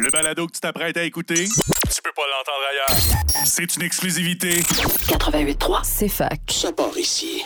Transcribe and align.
Le 0.00 0.10
balado 0.10 0.46
que 0.46 0.52
tu 0.52 0.60
t'apprêtes 0.60 0.96
à 0.96 1.04
écouter, 1.04 1.44
tu 1.44 2.02
peux 2.02 2.12
pas 2.16 2.22
l'entendre 2.30 2.64
ailleurs. 2.70 3.46
C'est 3.46 3.76
une 3.76 3.82
exclusivité. 3.82 4.60
88.3, 4.60 5.80
c'est 5.84 6.08
fac. 6.08 6.40
Ça 6.50 6.72
part 6.72 6.96
ici. 6.96 7.42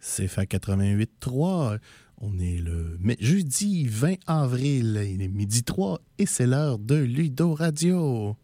C'est 0.00 0.28
FA 0.28 0.44
88.3. 0.44 1.78
On 2.20 2.38
est 2.38 2.58
le 2.58 2.98
jeudi 3.20 3.86
20 3.88 4.14
avril, 4.26 5.08
il 5.10 5.22
est 5.22 5.28
midi 5.28 5.64
3 5.64 6.00
et 6.18 6.26
c'est 6.26 6.46
l'heure 6.46 6.78
de 6.78 6.96
Ludo 6.96 7.54
Radio. 7.54 8.36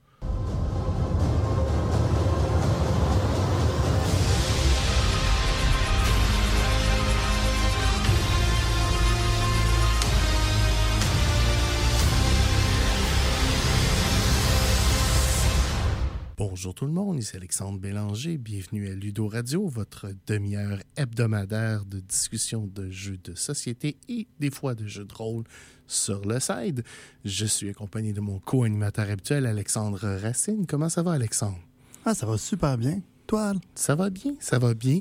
Tout 16.79 16.87
le 16.87 16.93
monde, 16.93 17.18
ici 17.18 17.37
Alexandre 17.37 17.81
Bélanger. 17.81 18.39
Bienvenue 18.39 18.89
à 18.89 18.95
Ludo 18.95 19.27
Radio, 19.27 19.67
votre 19.67 20.13
demi-heure 20.29 20.79
hebdomadaire 20.96 21.85
de 21.85 21.99
discussion 21.99 22.68
de 22.73 22.89
jeux 22.89 23.18
de 23.25 23.35
société 23.35 23.96
et 24.09 24.29
des 24.39 24.51
fois 24.51 24.77
de 24.77 24.87
jeux 24.87 25.04
de 25.04 25.13
rôle 25.13 25.43
sur 25.89 26.25
le 26.25 26.39
side. 26.39 26.85
Je 27.25 27.46
suis 27.46 27.68
accompagné 27.68 28.13
de 28.13 28.21
mon 28.21 28.39
co-animateur 28.39 29.11
habituel, 29.11 29.46
Alexandre 29.46 29.99
Racine. 30.23 30.67
Comment 30.68 30.89
ça 30.89 31.03
va, 31.03 31.14
Alexandre? 31.14 31.59
Ah, 32.05 32.14
ça 32.14 32.27
va 32.27 32.39
super 32.39 32.79
bien. 32.79 33.01
Toi? 33.27 33.55
Ça 33.75 33.97
va 33.97 34.09
bien, 34.09 34.34
ça 34.39 34.61
va 34.61 34.75
bien. 34.75 35.01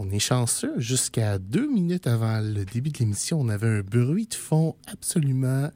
On 0.00 0.10
est 0.10 0.18
chanceux. 0.18 0.74
Jusqu'à 0.80 1.38
deux 1.38 1.72
minutes 1.72 2.08
avant 2.08 2.40
le 2.40 2.64
début 2.64 2.90
de 2.90 2.98
l'émission, 2.98 3.40
on 3.40 3.48
avait 3.50 3.68
un 3.68 3.82
bruit 3.82 4.26
de 4.26 4.34
fond 4.34 4.74
absolument 4.88 5.70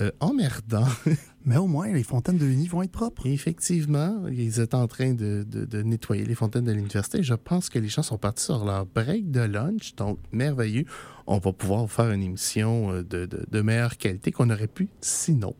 euh, 0.00 0.10
emmerdant. 0.20 0.86
Mais 1.44 1.56
au 1.56 1.66
moins, 1.66 1.90
les 1.92 2.02
fontaines 2.02 2.36
de 2.36 2.44
l'Uni 2.44 2.68
vont 2.68 2.82
être 2.82 2.90
propres. 2.92 3.26
Et 3.26 3.32
effectivement, 3.32 4.26
ils 4.30 4.60
étaient 4.60 4.74
en 4.74 4.86
train 4.86 5.14
de, 5.14 5.46
de- 5.48 5.64
de 5.64 5.82
nettoyer 5.82 6.24
les 6.26 6.34
fontaines 6.34 6.64
de 6.64 6.72
l'université. 6.72 7.22
Je 7.22 7.34
pense 7.34 7.70
que 7.70 7.78
les 7.78 7.88
gens 7.88 8.02
sont 8.02 8.18
partis 8.18 8.44
sur 8.44 8.64
leur 8.64 8.84
break 8.84 9.30
de 9.30 9.40
lunch, 9.40 9.94
donc 9.96 10.18
merveilleux. 10.30 10.84
On 11.26 11.38
va 11.38 11.52
pouvoir 11.52 11.82
vous 11.82 11.88
faire 11.88 12.10
une 12.10 12.22
émission 12.22 12.92
euh, 12.92 13.02
de, 13.02 13.60
meilleure 13.62 13.96
qualité 13.96 14.30
qu'on 14.30 14.50
aurait 14.50 14.66
pu 14.66 14.88
sinon. 15.00 15.54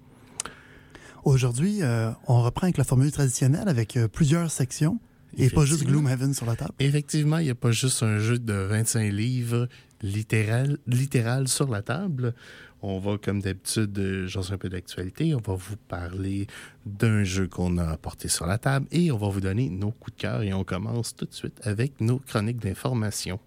Aujourd'hui, 1.25 1.83
euh, 1.83 2.11
on 2.27 2.43
reprend 2.43 2.65
avec 2.65 2.79
la 2.79 2.85
formule 2.85 3.11
traditionnelle 3.13 3.69
avec 3.69 3.97
euh, 3.97 4.09
plusieurs 4.09 4.51
sections 4.51 4.99
et 5.37 5.51
pas 5.51 5.63
juste 5.63 5.83
Effectivement. 5.83 6.01
Gloomhaven 6.01 6.35
sur 6.35 6.47
la 6.47 6.57
table. 6.57 6.73
Effectivement, 6.79 7.39
il 7.39 7.45
n'y 7.45 7.51
a 7.51 7.55
pas 7.55 7.71
juste 7.71 8.03
un 8.03 8.19
jeu 8.19 8.39
de 8.39 8.53
25 8.53 9.11
livres 9.13 9.69
littéral, 10.03 10.79
littéral 10.87 11.49
sur 11.49 11.69
la 11.69 11.83
table. 11.83 12.35
On 12.81 12.99
va, 13.01 13.19
comme 13.19 13.41
d'habitude, 13.41 13.99
euh, 13.99 14.27
jaser 14.27 14.55
un 14.55 14.59
peu 14.59 14.69
d'actualité. 14.69 15.35
On 15.35 15.41
va 15.41 15.55
vous 15.55 15.77
parler 15.77 16.47
d'un 16.87 17.25
jeu 17.25 17.49
qu'on 17.49 17.77
a 17.77 17.85
apporté 17.85 18.29
sur 18.29 18.47
la 18.47 18.59
table 18.59 18.87
et 18.93 19.11
on 19.11 19.17
va 19.17 19.29
vous 19.29 19.41
donner 19.41 19.69
nos 19.69 19.91
coups 19.91 20.17
de 20.17 20.21
cœur. 20.23 20.43
Et 20.43 20.53
on 20.53 20.63
commence 20.65 21.17
tout 21.17 21.25
de 21.25 21.35
suite 21.35 21.61
avec 21.65 22.01
nos 22.01 22.19
chroniques 22.21 22.61
d'information. 22.61 23.41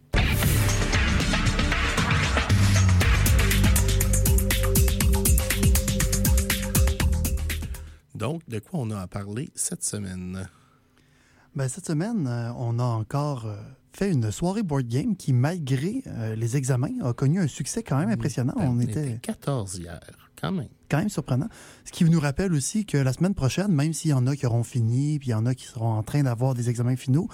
Donc, 8.13 8.47
de 8.47 8.59
quoi 8.59 8.81
on 8.81 8.91
a 8.91 8.99
à 8.99 9.07
parler 9.07 9.49
cette 9.55 9.83
semaine? 9.83 10.47
Ben, 11.55 11.67
cette 11.67 11.85
semaine, 11.85 12.27
euh, 12.27 12.51
on 12.57 12.79
a 12.79 12.83
encore 12.83 13.45
euh, 13.45 13.55
fait 13.91 14.11
une 14.11 14.31
soirée 14.31 14.63
board 14.63 14.87
game 14.87 15.15
qui, 15.17 15.33
malgré 15.33 16.01
euh, 16.07 16.35
les 16.35 16.55
examens, 16.55 16.91
a 17.03 17.13
connu 17.13 17.39
un 17.41 17.47
succès 17.47 17.83
quand 17.83 17.97
même 17.97 18.09
impressionnant. 18.09 18.53
Ben, 18.55 18.69
on 18.69 18.79
était 18.79 19.19
14 19.21 19.77
hier, 19.79 19.99
quand 20.39 20.51
même. 20.53 20.69
quand 20.89 20.99
même 20.99 21.09
surprenant. 21.09 21.49
Ce 21.83 21.91
qui 21.91 22.05
nous 22.05 22.19
rappelle 22.19 22.53
aussi 22.53 22.85
que 22.85 22.97
la 22.97 23.11
semaine 23.11 23.35
prochaine, 23.35 23.71
même 23.73 23.91
s'il 23.93 24.11
y 24.11 24.13
en 24.13 24.27
a 24.27 24.35
qui 24.35 24.45
auront 24.45 24.63
fini, 24.63 25.19
puis 25.19 25.29
il 25.29 25.31
y 25.31 25.33
en 25.35 25.45
a 25.45 25.53
qui 25.53 25.65
seront 25.65 25.91
en 25.91 26.03
train 26.03 26.23
d'avoir 26.23 26.53
des 26.53 26.69
examens 26.69 26.95
finaux, 26.95 27.27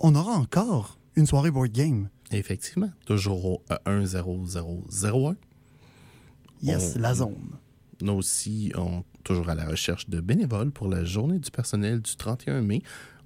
on 0.00 0.14
aura 0.14 0.32
encore 0.32 0.98
une 1.14 1.26
soirée 1.26 1.50
board 1.50 1.72
game. 1.72 2.10
Effectivement, 2.32 2.90
toujours 3.06 3.44
au 3.46 3.62
euh, 3.70 3.78
10001. 3.86 5.36
Yes, 6.62 6.94
On- 6.96 7.00
la 7.00 7.14
zone. 7.14 7.36
Nous 8.02 8.12
aussi, 8.12 8.72
on 8.76 9.02
toujours 9.24 9.48
à 9.48 9.54
la 9.54 9.66
recherche 9.66 10.08
de 10.08 10.20
bénévoles 10.20 10.70
pour 10.70 10.88
la 10.88 11.02
journée 11.04 11.38
du 11.38 11.50
personnel 11.50 12.00
du 12.00 12.14
31 12.16 12.60
mai. 12.60 12.82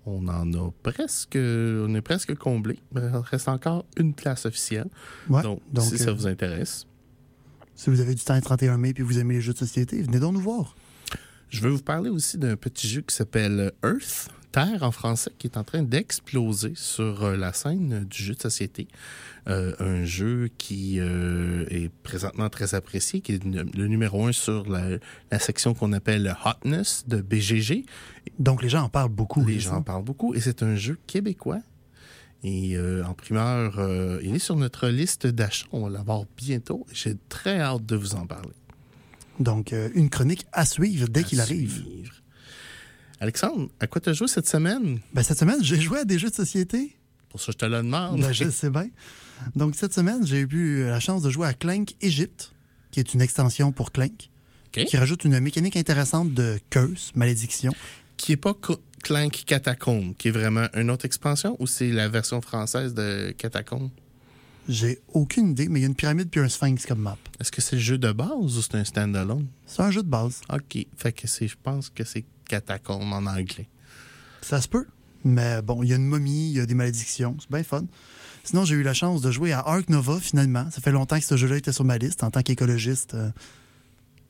On 0.07 0.27
en 0.29 0.53
a 0.55 0.71
presque, 0.83 1.37
on 1.37 1.95
est 1.95 2.01
presque 2.01 2.35
comblé. 2.37 2.79
Il 2.95 3.01
reste 3.01 3.49
encore 3.49 3.85
une 3.97 4.15
place 4.15 4.47
officielle. 4.47 4.89
Ouais, 5.29 5.43
donc, 5.43 5.61
donc, 5.73 5.85
si 5.85 5.99
ça 5.99 6.11
euh, 6.11 6.15
vous 6.15 6.27
intéresse, 6.27 6.87
Si 7.75 7.91
vous 7.91 8.01
avez 8.01 8.15
du 8.15 8.23
temps 8.23 8.35
le 8.35 8.43
31 8.43 8.79
mai 8.79 8.95
puis 8.95 9.03
vous 9.03 9.19
aimez 9.19 9.35
les 9.35 9.41
jeux 9.41 9.53
de 9.53 9.59
société, 9.59 10.03
venez 10.03 10.19
donc 10.19 10.35
nous 10.35 10.41
voir. 10.41 10.75
je 11.49 11.61
veux 11.61 11.71
vous 11.71 11.83
parler 11.83 12.11
aussi 12.11 12.39
d'un 12.39 12.57
petit 12.57 12.89
jeu 12.89 13.03
qui 13.03 13.15
s'appelle 13.15 13.73
Earth, 13.85 14.29
Terre 14.53 14.83
en 14.83 14.91
français, 14.91 15.31
qui 15.39 15.47
est 15.47 15.57
en 15.57 15.65
train 15.65 15.83
d'exploser 15.83 16.73
sur 16.75 17.25
euh, 17.25 17.37
la 17.37 17.53
scène 17.53 18.05
du 18.05 18.23
jeu 18.23 18.35
de 18.35 18.41
société. 18.41 18.89
Euh, 19.49 19.75
un 19.79 20.05
jeu 20.05 20.51
qui 20.59 21.01
euh, 21.01 21.65
est 21.71 21.91
présentement 22.03 22.51
très 22.51 22.75
apprécié, 22.75 23.21
qui 23.21 23.33
est 23.33 23.45
le 23.45 23.87
numéro 23.87 24.27
un 24.27 24.33
sur 24.33 24.69
la, 24.69 24.99
la 25.31 25.39
section 25.39 25.73
qu'on 25.73 25.93
appelle 25.93 26.25
le 26.25 26.33
Hotness 26.45 27.05
de 27.09 27.21
BGG. 27.21 27.85
Donc 28.39 28.63
les 28.63 28.69
gens 28.69 28.83
en 28.83 28.89
parlent 28.89 29.09
beaucoup. 29.09 29.45
Les 29.45 29.61
gens 29.61 29.77
en 29.77 29.83
parlent 29.83 30.05
beaucoup 30.05 30.35
et 30.35 30.41
c'est 30.41 30.63
un 30.63 30.77
jeu 30.77 30.99
québécois. 31.07 31.61
Et 32.43 32.77
euh, 32.77 33.05
en 33.05 33.15
primeur, 33.15 33.79
il 34.23 34.35
est 34.35 34.39
sur 34.41 34.57
notre 34.57 34.89
liste 34.89 35.27
d'achat. 35.27 35.67
On 35.73 35.83
va 35.83 35.91
l'avoir 35.91 36.25
bientôt. 36.37 36.87
J'ai 36.93 37.17
très 37.29 37.61
hâte 37.61 37.85
de 37.87 37.97
vous 37.97 38.15
en 38.15 38.27
parler. 38.27 38.55
Donc 39.39 39.75
une 39.95 40.11
chronique 40.11 40.47
à 40.53 40.67
suivre 40.67 41.09
dès 41.09 41.25
qu'il 41.25 41.41
arrive. 41.41 41.73
suivre. 41.73 42.20
Alexandre, 43.21 43.69
à 43.79 43.87
quoi 43.87 44.01
tu 44.01 44.09
as 44.09 44.15
joué 44.15 44.29
cette 44.29 44.49
semaine? 44.49 44.99
Ben, 45.13 45.23
cette 45.23 45.39
semaine, 45.39 45.63
j'ai 45.63 45.79
joué 45.79 46.01
à 46.01 46.05
des 46.07 46.19
jeux 46.19 46.31
de 46.31 46.35
société. 46.35 46.97
Pour 47.29 47.39
ça, 47.39 47.53
je 47.53 47.59
te 47.59 47.67
le 47.67 47.77
demande. 47.77 48.19
Ben, 48.19 48.33
je 48.33 48.49
sais 48.49 48.71
bien. 48.71 48.89
Donc 49.55 49.75
cette 49.75 49.93
semaine, 49.93 50.27
j'ai 50.27 50.41
eu 50.41 50.85
la 50.85 51.01
chance 51.01 51.23
de 51.23 51.29
jouer 51.29 51.47
à 51.47 51.53
Clank 51.53 51.95
Egypt, 52.01 52.53
qui 52.91 52.99
est 52.99 53.13
une 53.13 53.21
extension 53.21 53.73
pour 53.73 53.93
Clank, 53.93 54.31
qui 54.73 54.97
rajoute 54.97 55.25
une 55.25 55.39
mécanique 55.41 55.77
intéressante 55.77 56.33
de 56.33 56.59
curse, 56.71 57.13
malédiction. 57.15 57.73
Qui 58.17 58.33
n'est 58.33 58.37
pas 58.37 58.55
Clank 59.03 59.45
Catacomb, 59.47 60.15
qui 60.17 60.29
est 60.29 60.33
vraiment 60.33 60.67
une 60.75 60.91
autre 60.91 61.05
expansion 61.05 61.57
ou 61.59 61.67
c'est 61.67 61.91
la 61.91 62.09
version 62.09 62.41
française 62.41 62.95
de 62.95 63.35
Catacomb? 63.37 63.91
J'ai 64.69 65.01
aucune 65.09 65.51
idée, 65.51 65.69
mais 65.69 65.81
il 65.81 65.83
y 65.83 65.85
a 65.85 65.89
une 65.89 65.95
pyramide 65.95 66.29
puis 66.31 66.41
un 66.41 66.49
sphinx 66.49 66.87
comme 66.87 67.01
map. 67.01 67.19
Est-ce 67.39 67.51
que 67.51 67.61
c'est 67.61 67.77
le 67.77 67.83
jeu 67.83 67.99
de 67.99 68.13
base 68.13 68.31
ou 68.57 68.63
c'est 68.63 68.77
un 68.77 68.85
standalone? 68.85 69.47
C'est 69.67 69.83
un 69.83 69.91
jeu 69.91 70.03
de 70.03 70.09
base. 70.09 70.41
OK. 70.51 70.87
Fait 70.97 71.13
que 71.13 71.27
je 71.27 71.55
pense 71.63 71.91
que 71.91 72.05
c'est 72.05 72.25
Catacomb 72.51 73.13
en 73.13 73.27
anglais. 73.27 73.69
Ça 74.43 74.61
se 74.61 74.67
peut. 74.69 74.87
Mais 75.25 75.63
bon, 75.63 75.83
il 75.83 75.91
y 75.91 75.93
a 75.93 75.97
une 75.97 76.07
momie, 76.07 76.51
il 76.51 76.57
y 76.57 76.61
a 76.61 76.67
des 76.67 76.75
malédictions. 76.75 77.37
C'est 77.39 77.51
bien 77.51 77.63
fun. 77.63 77.85
Sinon, 78.43 78.65
j'ai 78.65 78.75
eu 78.75 78.83
la 78.83 78.95
chance 78.95 79.21
de 79.21 79.31
jouer 79.31 79.53
à 79.53 79.61
Ark 79.61 79.89
Nova 79.89 80.19
finalement. 80.19 80.69
Ça 80.71 80.81
fait 80.81 80.91
longtemps 80.93 81.19
que 81.19 81.25
ce 81.25 81.37
jeu-là 81.37 81.57
était 81.59 81.73
sur 81.73 81.85
ma 81.85 81.99
liste 81.99 82.25
en 82.25 82.31
tant 82.31 82.43
qu'écologiste. 82.43 83.15
euh, 83.15 83.31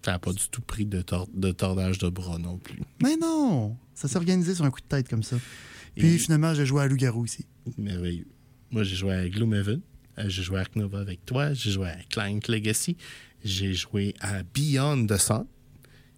Ça 0.05 0.13
n'a 0.13 0.19
pas 0.19 0.33
du 0.33 0.49
tout 0.51 0.61
pris 0.63 0.85
de, 0.85 1.01
tor- 1.03 1.29
de 1.33 1.51
tordage 1.53 1.99
de 1.99 2.09
bras 2.09 2.39
non 2.39 2.59
plus. 2.59 2.81
Mais 3.03 3.17
non! 3.17 3.77
Ça 3.95 4.09
s'est 4.09 4.17
organisé 4.17 4.55
sur 4.55 4.65
un 4.65 4.71
coup 4.71 4.81
de 4.81 4.87
tête 4.87 5.09
comme 5.09 5.23
ça. 5.23 5.37
Puis 5.97 6.09
Et- 6.15 6.19
finalement, 6.19 6.55
j'ai 6.55 6.67
joué 6.67 6.83
à 6.83 6.87
Loup-Garou 6.89 7.25
ici. 7.25 7.47
Merveilleux. 7.79 8.27
Moi, 8.71 8.83
j'ai 8.83 8.97
joué 8.97 9.15
à 9.15 9.29
Gloomhaven. 9.29 9.81
Euh, 10.19 10.25
J'ai 10.29 10.43
joué 10.43 10.59
à 10.59 10.61
Ark 10.63 10.75
Nova 10.77 10.99
avec 10.99 11.25
toi. 11.25 11.53
J'ai 11.55 11.71
joué 11.71 11.89
à 11.89 11.97
Clank 12.11 12.49
Legacy. 12.49 12.97
J'ai 13.45 13.73
joué 13.75 14.15
à 14.21 14.43
Beyond 14.43 15.07
the 15.07 15.17
Sun. 15.17 15.47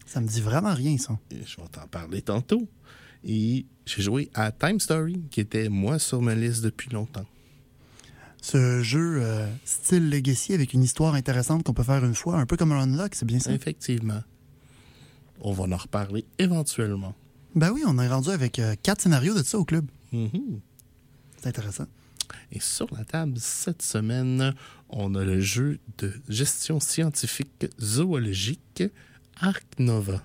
Ça 0.06 0.20
me 0.20 0.26
dit 0.26 0.40
vraiment 0.40 0.74
rien, 0.74 0.98
ça. 0.98 1.18
Je 1.30 1.36
vais 1.60 1.68
t'en 1.70 1.86
parler 1.86 2.22
tantôt. 2.22 2.68
Et 3.24 3.66
j'ai 3.86 4.02
joué 4.02 4.30
à 4.34 4.50
Time 4.50 4.80
Story, 4.80 5.22
qui 5.30 5.40
était, 5.40 5.68
moi, 5.68 5.98
sur 5.98 6.20
ma 6.20 6.34
liste 6.34 6.62
depuis 6.62 6.90
longtemps. 6.90 7.26
Ce 8.40 8.82
jeu 8.82 9.22
euh, 9.22 9.46
style 9.64 10.10
Legacy 10.10 10.52
avec 10.52 10.72
une 10.72 10.82
histoire 10.82 11.14
intéressante 11.14 11.62
qu'on 11.62 11.74
peut 11.74 11.84
faire 11.84 12.04
une 12.04 12.14
fois, 12.14 12.38
un 12.38 12.46
peu 12.46 12.56
comme 12.56 12.72
un 12.72 12.82
Unlock, 12.82 13.14
c'est 13.14 13.24
bien 13.24 13.38
ça? 13.38 13.52
Effectivement. 13.52 14.22
On 15.40 15.52
va 15.52 15.64
en 15.64 15.76
reparler 15.76 16.24
éventuellement. 16.38 17.14
Ben 17.54 17.70
oui, 17.70 17.82
on 17.86 17.98
est 17.98 18.08
rendu 18.08 18.30
avec 18.30 18.58
euh, 18.58 18.74
quatre 18.82 19.02
scénarios 19.02 19.34
de 19.34 19.44
ça 19.44 19.58
au 19.58 19.64
club. 19.64 19.86
Mhm. 20.12 20.60
C'est 21.36 21.48
intéressant. 21.48 21.86
Et 22.50 22.60
sur 22.60 22.92
la 22.96 23.04
table 23.04 23.34
cette 23.38 23.82
semaine, 23.82 24.54
on 24.88 25.14
a 25.14 25.24
le 25.24 25.40
jeu 25.40 25.78
de 25.98 26.12
gestion 26.28 26.80
scientifique 26.80 27.66
zoologique 27.80 28.82
Nova. 29.78 30.22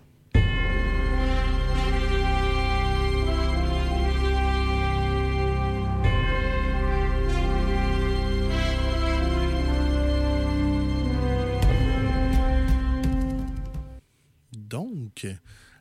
Donc, 14.53 15.25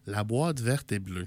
la 0.07 0.25
boîte 0.25 0.61
verte 0.61 0.93
et 0.93 0.99
bleue. 0.99 1.27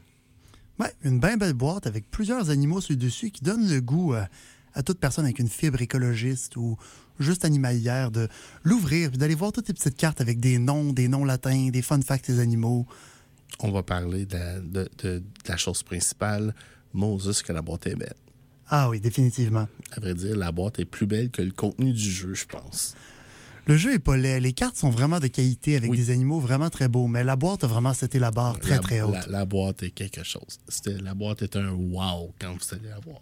Ouais, 0.79 0.91
une 1.03 1.19
bien 1.19 1.37
belle 1.37 1.53
boîte 1.53 1.85
avec 1.85 2.09
plusieurs 2.09 2.49
animaux 2.49 2.81
sur 2.81 2.93
le 2.93 2.97
dessus 2.97 3.29
qui 3.29 3.43
donnent 3.43 3.69
le 3.69 3.81
goût 3.81 4.15
euh, 4.15 4.25
à 4.73 4.83
toute 4.83 4.99
personne 4.99 5.25
avec 5.25 5.39
une 5.39 5.49
fibre 5.49 5.81
écologiste 5.81 6.55
ou 6.57 6.77
juste 7.19 7.43
animalière 7.45 8.11
de 8.11 8.27
l'ouvrir, 8.63 9.11
d'aller 9.11 9.35
voir 9.35 9.51
toutes 9.51 9.67
les 9.67 9.73
petites 9.73 9.97
cartes 9.97 10.21
avec 10.21 10.39
des 10.39 10.57
noms, 10.57 10.93
des 10.93 11.07
noms 11.07 11.25
latins, 11.25 11.69
des 11.69 11.81
fun 11.81 12.01
facts 12.01 12.29
des 12.31 12.39
animaux. 12.39 12.85
On 13.59 13.71
va 13.71 13.83
parler 13.83 14.25
de 14.25 14.35
la, 14.37 14.59
de, 14.59 14.89
de, 15.03 15.19
de 15.19 15.23
la 15.47 15.57
chose 15.57 15.83
principale. 15.83 16.53
Moses, 16.93 17.41
que 17.43 17.51
la 17.53 17.61
boîte 17.61 17.87
est 17.87 17.95
belle. 17.95 18.13
Ah 18.67 18.89
oui, 18.89 18.99
définitivement. 18.99 19.67
À 19.91 19.99
vrai 19.99 20.13
dire, 20.13 20.35
la 20.37 20.51
boîte 20.51 20.79
est 20.79 20.85
plus 20.85 21.05
belle 21.07 21.29
que 21.29 21.41
le 21.41 21.51
contenu 21.51 21.91
du 21.91 21.99
jeu, 22.11 22.33
je 22.33 22.45
pense. 22.45 22.95
Le 23.65 23.77
jeu 23.77 23.93
est 23.93 23.99
pas 23.99 24.17
laid. 24.17 24.39
Les 24.39 24.53
cartes 24.53 24.75
sont 24.77 24.89
vraiment 24.89 25.19
de 25.19 25.27
qualité 25.27 25.75
avec 25.75 25.91
Oui. 25.91 25.97
des 25.97 26.09
animaux 26.09 26.39
vraiment 26.39 26.69
très 26.71 26.87
beaux, 26.87 27.07
mais 27.07 27.23
la 27.23 27.35
boîte 27.35 27.63
a 27.63 27.67
vraiment 27.67 27.93
c'était 27.93 28.17
la 28.19 28.31
barre 28.31 28.59
très 28.59 28.71
la, 28.75 28.79
très 28.79 29.01
haute. 29.01 29.13
La, 29.13 29.25
la 29.27 29.45
boîte 29.45 29.83
est 29.83 29.91
quelque 29.91 30.23
chose. 30.23 30.59
C'était- 30.67 30.97
La 31.01 31.13
boîte 31.13 31.41
est 31.43 31.55
un 31.55 31.69
wow 31.71 32.33
quand 32.39 32.53
vous 32.53 32.75
allez 32.75 32.89
la 32.89 32.99
voir. 32.99 33.21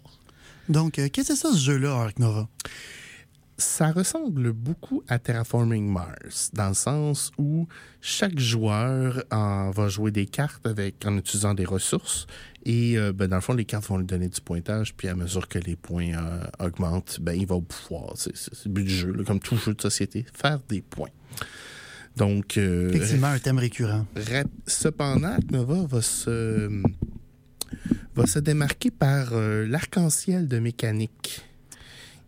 Donc, 0.68 0.98
euh, 0.98 1.08
qu'est-ce 1.12 1.28
que 1.28 1.34
c'est 1.34 1.40
ça 1.40 1.52
ce 1.52 1.58
jeu-là, 1.58 1.92
Ark 1.92 2.18
Nova? 2.18 2.48
Ça 3.56 3.90
ressemble 3.90 4.52
beaucoup 4.52 5.02
à 5.08 5.18
Terraforming 5.18 5.90
Mars, 5.90 6.50
dans 6.52 6.68
le 6.68 6.74
sens 6.74 7.32
où 7.38 7.66
chaque 8.00 8.38
joueur 8.38 9.24
en 9.32 9.70
va 9.72 9.88
jouer 9.88 10.12
des 10.12 10.26
cartes 10.26 10.64
avec, 10.64 11.04
en 11.04 11.16
utilisant 11.16 11.54
des 11.54 11.64
ressources. 11.64 12.28
Et 12.64 12.96
euh, 12.96 13.12
ben, 13.12 13.26
dans 13.26 13.36
le 13.36 13.42
fond, 13.42 13.54
les 13.54 13.64
cartes 13.64 13.86
vont 13.86 13.98
lui 13.98 14.06
donner 14.06 14.28
du 14.28 14.40
pointage. 14.40 14.94
Puis 14.94 15.08
à 15.08 15.16
mesure 15.16 15.48
que 15.48 15.58
les 15.58 15.74
points 15.74 16.12
euh, 16.14 16.44
augmentent, 16.60 17.18
ben, 17.20 17.32
il 17.32 17.46
va 17.46 17.58
pouvoir, 17.60 18.12
c'est 18.16 18.32
le 18.66 18.70
but 18.70 18.84
du 18.84 18.94
jeu, 18.94 19.12
là, 19.12 19.24
comme 19.24 19.40
tout 19.40 19.56
jeu 19.56 19.74
de 19.74 19.80
société, 19.80 20.24
faire 20.32 20.60
des 20.68 20.80
points. 20.80 21.10
Donc, 22.18 22.58
euh, 22.58 22.90
Effectivement, 22.90 23.28
un 23.28 23.38
thème 23.38 23.58
récurrent. 23.58 24.06
Cependant, 24.66 25.36
Nova 25.50 25.86
va 25.88 26.02
se, 26.02 26.68
va 28.14 28.26
se 28.26 28.38
démarquer 28.38 28.90
par 28.90 29.32
euh, 29.32 29.66
l'arc-en-ciel 29.66 30.48
de 30.48 30.58
mécanique 30.58 31.44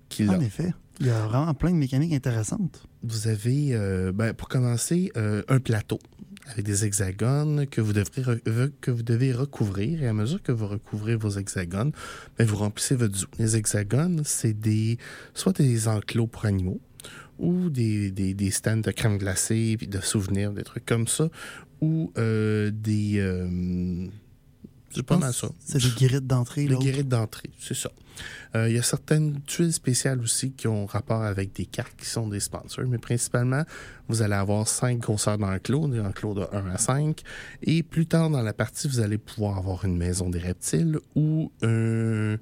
qu'il 0.08 0.30
a. 0.30 0.34
En 0.34 0.40
effet, 0.40 0.72
il 1.00 1.06
y 1.06 1.10
a 1.10 1.26
vraiment 1.26 1.54
plein 1.54 1.70
de 1.70 1.76
mécaniques 1.76 2.12
intéressantes. 2.12 2.82
Vous 3.02 3.28
avez, 3.28 3.70
euh, 3.72 4.12
ben, 4.12 4.34
pour 4.34 4.48
commencer, 4.48 5.10
euh, 5.16 5.42
un 5.48 5.58
plateau 5.58 5.98
avec 6.46 6.64
des 6.64 6.84
hexagones 6.84 7.66
que 7.66 7.80
vous, 7.80 7.92
devrez 7.92 8.22
re- 8.22 8.70
que 8.80 8.90
vous 8.90 9.02
devez 9.02 9.32
recouvrir. 9.32 10.02
Et 10.02 10.08
à 10.08 10.12
mesure 10.12 10.42
que 10.42 10.52
vous 10.52 10.66
recouvrez 10.66 11.16
vos 11.16 11.30
hexagones, 11.30 11.92
ben, 12.36 12.46
vous 12.46 12.56
remplissez 12.56 12.96
votre 12.96 13.16
zoo. 13.16 13.28
Les 13.38 13.56
hexagones, 13.56 14.22
c'est 14.24 14.52
des, 14.52 14.98
soit 15.32 15.56
des 15.56 15.88
enclos 15.88 16.26
pour 16.26 16.44
animaux 16.44 16.80
ou 17.38 17.70
des, 17.70 18.10
des, 18.10 18.34
des 18.34 18.50
stands 18.50 18.76
de 18.76 18.90
crème 18.90 19.16
glacée, 19.16 19.76
puis 19.78 19.86
de 19.86 20.00
souvenirs, 20.00 20.52
des 20.52 20.64
trucs 20.64 20.84
comme 20.84 21.08
ça, 21.08 21.30
ou 21.80 22.12
euh, 22.18 22.70
des... 22.70 23.14
euh, 23.18 24.06
c'est 24.94 25.02
pas 25.02 25.16
mal 25.18 25.32
ça. 25.32 25.48
C'est 25.64 25.78
des 25.78 25.90
guérites 25.90 26.26
d'entrée. 26.26 26.66
Les 26.66 26.76
guérites 26.76 27.08
d'entrée, 27.08 27.50
c'est 27.58 27.74
ça. 27.76 27.90
Euh, 28.54 28.68
Il 28.68 28.74
y 28.74 28.78
a 28.78 28.82
certaines 28.82 29.40
tuiles 29.42 29.72
spéciales 29.72 30.20
aussi 30.20 30.52
qui 30.52 30.66
ont 30.68 30.84
rapport 30.84 31.22
avec 31.22 31.54
des 31.54 31.64
cartes 31.64 31.94
qui 31.96 32.06
sont 32.06 32.28
des 32.28 32.40
sponsors, 32.40 32.84
mais 32.86 32.98
principalement, 32.98 33.62
vous 34.08 34.20
allez 34.22 34.34
avoir 34.34 34.66
cinq 34.68 34.98
grosseurs 34.98 35.38
d'enclos, 35.38 35.88
des 35.88 36.00
enclos 36.00 36.34
de 36.34 36.46
1 36.52 36.66
à 36.70 36.78
5. 36.78 37.22
Et 37.62 37.82
plus 37.82 38.06
tard 38.06 38.28
dans 38.30 38.42
la 38.42 38.52
partie, 38.52 38.88
vous 38.88 39.00
allez 39.00 39.16
pouvoir 39.18 39.58
avoir 39.58 39.84
une 39.84 39.96
maison 39.96 40.28
des 40.28 40.40
reptiles 40.40 40.98
ou 41.14 41.50
un, 41.62 41.66
euh, 41.66 42.38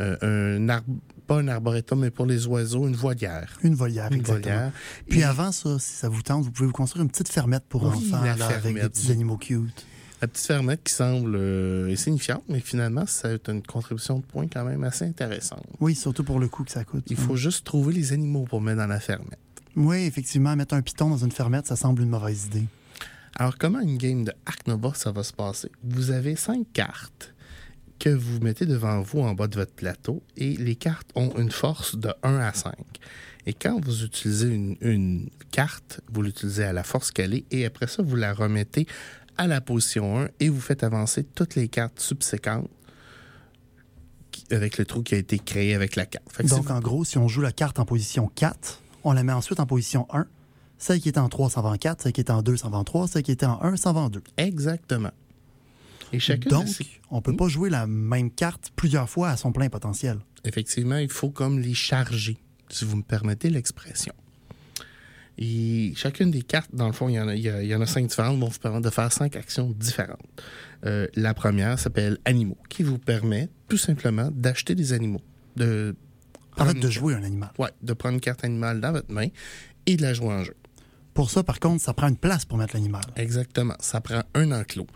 un 0.00 0.68
arbre, 0.68 0.92
pas 1.26 1.38
un 1.38 1.48
arboretum, 1.48 2.00
mais 2.00 2.10
pour 2.10 2.26
les 2.26 2.46
oiseaux, 2.46 2.86
une 2.86 2.96
volière. 2.96 3.56
Une 3.62 3.76
volière, 3.76 4.08
Une 4.10 4.18
exactement. 4.18 4.54
volière. 4.56 4.72
Puis 5.08 5.20
Et 5.20 5.24
avant 5.24 5.52
ça, 5.52 5.78
si 5.78 5.92
ça 5.94 6.08
vous 6.08 6.20
tente, 6.22 6.44
vous 6.44 6.50
pouvez 6.50 6.66
vous 6.66 6.72
construire 6.74 7.02
une 7.04 7.10
petite 7.10 7.28
fermette 7.28 7.64
pour 7.68 7.84
Oui, 7.84 7.88
enfants 7.96 8.22
là, 8.24 8.46
avec 8.48 8.74
des 8.74 8.88
petits 8.88 9.10
animaux 9.12 9.38
cute. 9.38 9.86
La 10.24 10.28
petite 10.28 10.46
fermette 10.46 10.82
qui 10.82 10.94
semble 10.94 11.36
euh, 11.36 11.92
insignifiante, 11.92 12.44
mais 12.48 12.60
finalement, 12.60 13.04
ça 13.04 13.28
a 13.28 13.50
une 13.52 13.62
contribution 13.62 14.20
de 14.20 14.24
points 14.24 14.48
quand 14.50 14.64
même 14.64 14.82
assez 14.82 15.04
intéressante. 15.04 15.66
Oui, 15.80 15.94
surtout 15.94 16.24
pour 16.24 16.40
le 16.40 16.48
coût 16.48 16.64
que 16.64 16.70
ça 16.70 16.82
coûte. 16.82 17.04
Il 17.10 17.18
faut 17.18 17.36
juste 17.36 17.66
trouver 17.66 17.92
les 17.92 18.14
animaux 18.14 18.44
pour 18.44 18.62
mettre 18.62 18.78
dans 18.78 18.86
la 18.86 19.00
fermette. 19.00 19.38
Oui, 19.76 19.98
effectivement, 20.06 20.56
mettre 20.56 20.72
un 20.72 20.80
piton 20.80 21.10
dans 21.10 21.18
une 21.18 21.30
fermette, 21.30 21.66
ça 21.66 21.76
semble 21.76 22.00
une 22.00 22.08
mauvaise 22.08 22.46
idée. 22.46 22.64
Alors, 23.36 23.58
comment 23.58 23.80
une 23.80 23.98
game 23.98 24.24
de 24.24 24.32
Ark 24.46 24.66
Nova, 24.66 24.94
ça 24.94 25.12
va 25.12 25.22
se 25.22 25.34
passer? 25.34 25.70
Vous 25.82 26.10
avez 26.10 26.36
cinq 26.36 26.68
cartes 26.72 27.34
que 27.98 28.08
vous 28.08 28.40
mettez 28.40 28.64
devant 28.64 29.02
vous 29.02 29.20
en 29.20 29.34
bas 29.34 29.46
de 29.46 29.56
votre 29.56 29.74
plateau 29.74 30.22
et 30.38 30.56
les 30.56 30.74
cartes 30.74 31.10
ont 31.16 31.34
une 31.36 31.50
force 31.50 31.96
de 31.96 32.08
1 32.22 32.38
à 32.38 32.54
5. 32.54 32.72
Et 33.46 33.52
quand 33.52 33.78
vous 33.78 34.04
utilisez 34.04 34.48
une, 34.48 34.78
une 34.80 35.28
carte, 35.50 36.00
vous 36.10 36.22
l'utilisez 36.22 36.64
à 36.64 36.72
la 36.72 36.82
force 36.82 37.10
qu'elle 37.10 37.34
est 37.34 37.44
et 37.50 37.66
après 37.66 37.88
ça, 37.88 38.02
vous 38.02 38.16
la 38.16 38.32
remettez 38.32 38.86
à 39.36 39.46
la 39.46 39.60
position 39.60 40.20
1 40.20 40.28
et 40.40 40.48
vous 40.48 40.60
faites 40.60 40.82
avancer 40.82 41.24
toutes 41.24 41.54
les 41.54 41.68
cartes 41.68 42.00
subséquentes 42.00 42.68
avec 44.50 44.78
le 44.78 44.84
trou 44.84 45.02
qui 45.02 45.14
a 45.14 45.18
été 45.18 45.38
créé 45.38 45.74
avec 45.74 45.96
la 45.96 46.06
carte. 46.06 46.26
Donc, 46.46 46.70
en 46.70 46.80
gros, 46.80 47.04
si 47.04 47.18
on 47.18 47.28
joue 47.28 47.40
la 47.40 47.52
carte 47.52 47.78
en 47.78 47.84
position 47.84 48.30
4, 48.34 48.82
on 49.04 49.12
la 49.12 49.22
met 49.22 49.32
ensuite 49.32 49.60
en 49.60 49.66
position 49.66 50.06
1. 50.12 50.26
Celle 50.78 51.00
qui 51.00 51.08
était 51.08 51.20
en 51.20 51.28
3 51.28 51.50
s'en 51.50 51.62
va 51.62 51.70
en 51.70 51.76
4, 51.76 52.02
celle 52.02 52.12
qui 52.12 52.20
était 52.20 52.32
en 52.32 52.42
2 52.42 52.56
s'en 52.56 52.70
va 52.70 52.78
en 52.78 52.84
3, 52.84 53.08
celle 53.08 53.22
qui 53.22 53.32
était 53.32 53.46
en 53.46 53.62
1 53.62 53.76
s'en 53.76 53.92
va 53.92 54.00
en 54.00 54.08
2. 54.10 54.22
Exactement. 54.36 55.12
Et 56.12 56.18
chacun 56.18 56.50
Donc, 56.50 56.66
on 57.10 57.22
peut 57.22 57.34
pas 57.34 57.48
jouer 57.48 57.70
la 57.70 57.86
même 57.86 58.30
carte 58.30 58.70
plusieurs 58.76 59.08
fois 59.08 59.30
à 59.30 59.36
son 59.36 59.52
plein 59.52 59.68
potentiel. 59.68 60.18
effectivement, 60.44 60.98
il 60.98 61.10
faut 61.10 61.30
comme 61.30 61.58
les 61.58 61.74
charger, 61.74 62.36
si 62.68 62.84
vous 62.84 62.96
me 62.96 63.02
permettez 63.02 63.50
l'expression. 63.50 64.14
Et 65.38 65.92
chacune 65.96 66.30
des 66.30 66.42
cartes, 66.42 66.70
dans 66.72 66.86
le 66.86 66.92
fond, 66.92 67.08
il 67.08 67.14
y 67.14 67.20
en 67.20 67.26
a, 67.28 67.34
il 67.34 67.42
y 67.42 67.48
a- 67.48 67.62
il 67.62 67.68
y 67.68 67.74
en 67.74 67.80
a 67.80 67.86
cinq 67.86 68.06
différentes, 68.06 68.38
vont 68.38 68.48
vous 68.48 68.58
permettre 68.58 68.84
de 68.84 68.90
faire 68.90 69.10
cinq 69.12 69.34
actions 69.36 69.70
différentes. 69.70 70.20
Euh, 70.86 71.06
la 71.16 71.34
première 71.34 71.78
s'appelle 71.78 72.18
Animaux, 72.24 72.58
qui 72.68 72.82
vous 72.82 72.98
permet 72.98 73.48
tout 73.68 73.76
simplement 73.78 74.30
d'acheter 74.32 74.74
des 74.74 74.92
animaux. 74.92 75.22
De 75.56 75.94
En 76.58 76.66
fait, 76.66 76.74
de 76.74 76.88
jouer 76.90 77.14
un 77.14 77.22
animal. 77.24 77.50
Ouais, 77.58 77.70
de 77.82 77.92
prendre 77.94 78.14
une 78.14 78.20
carte 78.20 78.44
animale 78.44 78.80
dans 78.80 78.92
votre 78.92 79.10
main 79.10 79.26
et 79.86 79.96
de 79.96 80.02
la 80.02 80.14
jouer 80.14 80.28
en 80.32 80.44
jeu. 80.44 80.54
Pour 81.14 81.30
ça, 81.30 81.42
par 81.42 81.58
contre, 81.60 81.82
ça 81.82 81.94
prend 81.94 82.08
une 82.08 82.16
place 82.16 82.44
pour 82.44 82.58
mettre 82.58 82.74
l'animal. 82.74 83.02
Exactement. 83.16 83.74
Ça 83.80 84.00
prend 84.00 84.22
un 84.34 84.52
enclos. 84.52 84.86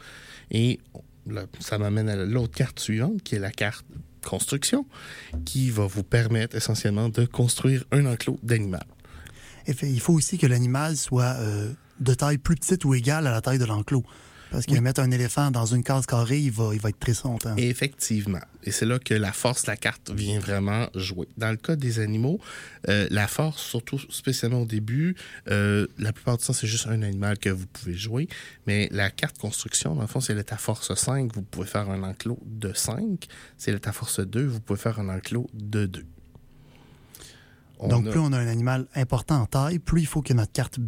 Et 0.50 0.78
là, 1.26 1.44
ça 1.60 1.78
m'amène 1.78 2.08
à 2.08 2.16
l'autre 2.16 2.54
carte 2.54 2.78
suivante, 2.80 3.22
qui 3.22 3.34
est 3.36 3.38
la 3.40 3.50
carte 3.50 3.84
construction, 4.24 4.84
qui 5.44 5.70
va 5.70 5.86
vous 5.86 6.02
permettre 6.02 6.56
essentiellement 6.56 7.08
de 7.08 7.24
construire 7.24 7.84
un 7.92 8.04
enclos 8.06 8.38
d'animal. 8.42 8.84
Il 9.82 10.00
faut 10.00 10.14
aussi 10.14 10.38
que 10.38 10.46
l'animal 10.46 10.96
soit 10.96 11.36
euh, 11.38 11.72
de 12.00 12.14
taille 12.14 12.38
plus 12.38 12.56
petite 12.56 12.84
ou 12.84 12.94
égale 12.94 13.26
à 13.26 13.30
la 13.30 13.40
taille 13.40 13.58
de 13.58 13.64
l'enclos. 13.64 14.04
Parce 14.50 14.64
que 14.64 14.72
Oui. 14.72 14.80
mettre 14.80 15.02
un 15.02 15.10
éléphant 15.10 15.50
dans 15.50 15.66
une 15.66 15.84
case 15.84 16.06
carrée, 16.06 16.38
il 16.40 16.50
va, 16.50 16.70
il 16.72 16.80
va 16.80 16.88
être 16.88 16.98
très. 16.98 17.12
Et 17.58 17.68
effectivement. 17.68 18.40
Et 18.64 18.70
c'est 18.70 18.86
là 18.86 18.98
que 18.98 19.12
la 19.12 19.32
force 19.32 19.64
de 19.64 19.70
la 19.70 19.76
carte 19.76 20.10
vient 20.10 20.38
vraiment 20.40 20.88
jouer. 20.94 21.28
Dans 21.36 21.50
le 21.50 21.58
cas 21.58 21.76
des 21.76 21.98
animaux, 21.98 22.40
euh, 22.88 23.06
la 23.10 23.28
force, 23.28 23.62
surtout 23.62 23.98
spécialement 24.10 24.62
au 24.62 24.66
début, 24.66 25.16
euh, 25.50 25.86
la 25.98 26.14
plupart 26.14 26.38
du 26.38 26.44
temps, 26.46 26.54
c'est 26.54 26.66
juste 26.66 26.86
un 26.86 27.02
animal 27.02 27.38
que 27.38 27.50
vous 27.50 27.66
pouvez 27.66 27.92
jouer. 27.94 28.26
Mais 28.66 28.88
la 28.90 29.10
carte 29.10 29.36
construction, 29.36 29.94
dans 29.94 30.00
le 30.00 30.06
fond, 30.06 30.20
si 30.20 30.32
elle 30.32 30.38
est 30.38 30.52
à 30.52 30.56
force 30.56 30.94
5, 30.94 31.30
vous 31.34 31.42
pouvez 31.42 31.66
faire 31.66 31.90
un 31.90 32.02
enclos 32.02 32.38
de 32.46 32.72
5. 32.72 33.26
Si 33.58 33.68
elle 33.68 33.76
est 33.76 33.86
à 33.86 33.92
force 33.92 34.20
2, 34.20 34.46
vous 34.46 34.60
pouvez 34.60 34.78
faire 34.78 34.98
un 34.98 35.10
enclos 35.10 35.50
de 35.52 35.84
2. 35.84 36.06
On 37.80 37.88
Donc, 37.88 38.06
a- 38.06 38.10
plus 38.10 38.20
on 38.20 38.32
a 38.32 38.38
un 38.38 38.46
animal 38.48 38.86
important 38.94 39.40
en 39.42 39.46
taille, 39.46 39.78
plus 39.78 40.00
il 40.02 40.06
faut 40.06 40.22
que 40.22 40.32
notre 40.32 40.52
carte 40.52 40.78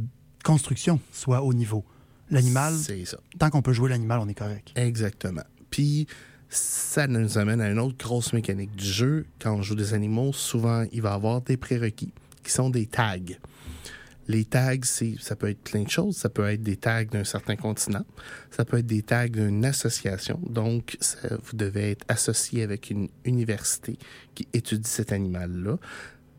construction 0.44 1.00
soit 1.12 1.42
au 1.42 1.52
niveau. 1.52 1.85
L'animal, 2.30 2.75
tant 3.38 3.50
qu'on 3.50 3.62
peut 3.62 3.73
jouer 3.73 3.90
l'animal, 3.90 4.20
on 4.20 4.28
est 4.28 4.35
correct. 4.35 4.68
Exactement. 4.76 5.42
Puis, 5.70 6.06
ça 6.49 7.06
nous 7.06 7.38
amène 7.38 7.61
à 7.61 7.68
une 7.70 7.78
autre 7.78 7.97
grosse 7.99 8.32
mécanique 8.32 8.75
du 8.76 8.85
jeu. 8.85 9.26
Quand 9.40 9.54
on 9.54 9.62
joue 9.62 9.75
des 9.75 9.94
animaux, 9.94 10.32
souvent, 10.32 10.85
il 10.92 11.02
va 11.02 11.11
y 11.11 11.14
avoir 11.14 11.40
des 11.42 11.56
prérequis 11.56 12.12
qui 12.42 12.52
sont 12.52 12.70
des 12.70 12.87
tags. 12.87 13.18
Les 14.28 14.44
tags, 14.44 14.76
ça 15.20 15.35
peut 15.35 15.49
être 15.50 15.61
plein 15.62 15.82
de 15.82 15.90
choses. 15.90 16.16
Ça 16.16 16.28
peut 16.28 16.49
être 16.49 16.62
des 16.62 16.76
tags 16.76 17.04
d'un 17.04 17.25
certain 17.25 17.56
continent. 17.56 18.04
Ça 18.52 18.64
peut 18.64 18.78
être 18.78 18.87
des 18.87 19.02
tags 19.02 19.26
d'une 19.28 19.64
association. 19.64 20.40
Donc, 20.49 20.97
ça- 21.00 21.37
vous 21.42 21.56
devez 21.56 21.90
être 21.92 22.04
associé 22.06 22.62
avec 22.62 22.90
une 22.90 23.09
université 23.25 23.99
qui 24.37 24.47
étudie 24.52 24.88
cet 24.88 25.11
animal-là. 25.12 25.78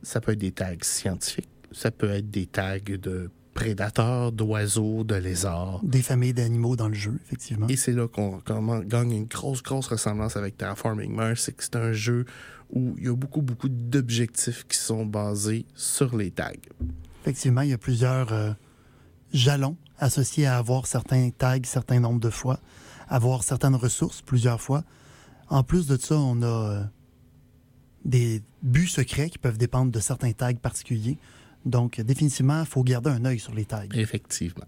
Ça 0.03 0.21
peut 0.21 0.33
être 0.33 0.39
des 0.39 0.51
tags 0.51 0.75
scientifiques. 0.81 1.49
Ça 1.71 1.91
peut 1.91 2.09
être 2.09 2.29
des 2.29 2.47
tags 2.47 2.79
de 2.79 3.29
prédateurs, 3.53 4.31
d'oiseaux, 4.31 5.03
de 5.03 5.15
lézards. 5.15 5.81
Des 5.83 6.01
familles 6.01 6.33
d'animaux 6.33 6.75
dans 6.75 6.87
le 6.87 6.93
jeu, 6.93 7.19
effectivement. 7.25 7.67
Et 7.67 7.75
c'est 7.75 7.91
là 7.91 8.07
qu'on 8.07 8.39
gagne 8.79 9.11
une 9.11 9.25
grosse, 9.25 9.61
grosse 9.61 9.87
ressemblance 9.87 10.37
avec 10.37 10.57
Terraforming 10.57 11.13
Mars. 11.13 11.43
C'est 11.43 11.53
que 11.53 11.63
c'est 11.63 11.75
un 11.75 11.91
jeu 11.91 12.25
où 12.71 12.95
il 12.97 13.05
y 13.05 13.09
a 13.09 13.15
beaucoup, 13.15 13.41
beaucoup 13.41 13.69
d'objectifs 13.69 14.65
qui 14.67 14.77
sont 14.77 15.05
basés 15.05 15.65
sur 15.75 16.15
les 16.15 16.31
tags. 16.31 16.51
Effectivement, 17.21 17.61
il 17.61 17.69
y 17.69 17.73
a 17.73 17.77
plusieurs 17.77 18.31
euh, 18.31 18.51
jalons 19.33 19.77
associés 19.99 20.45
à 20.45 20.57
avoir 20.57 20.87
certains 20.87 21.29
tags 21.29 21.59
certains 21.63 21.99
nombres 21.99 22.19
de 22.19 22.29
fois, 22.29 22.59
avoir 23.07 23.43
certaines 23.43 23.75
ressources 23.75 24.21
plusieurs 24.21 24.61
fois. 24.61 24.83
En 25.49 25.63
plus 25.63 25.85
de 25.85 25.97
ça, 25.97 26.15
on 26.15 26.41
a 26.41 26.45
euh, 26.45 26.83
des 28.05 28.41
buts 28.63 28.87
secrets 28.87 29.29
qui 29.29 29.37
peuvent 29.37 29.57
dépendre 29.57 29.91
de 29.91 29.99
certains 29.99 30.31
tags 30.31 30.53
particuliers. 30.53 31.17
Donc, 31.65 31.99
définitivement, 32.01 32.61
il 32.61 32.65
faut 32.67 32.83
garder 32.83 33.09
un 33.11 33.23
œil 33.25 33.39
sur 33.39 33.53
les 33.53 33.65
tags. 33.65 33.85
Effectivement. 33.93 34.65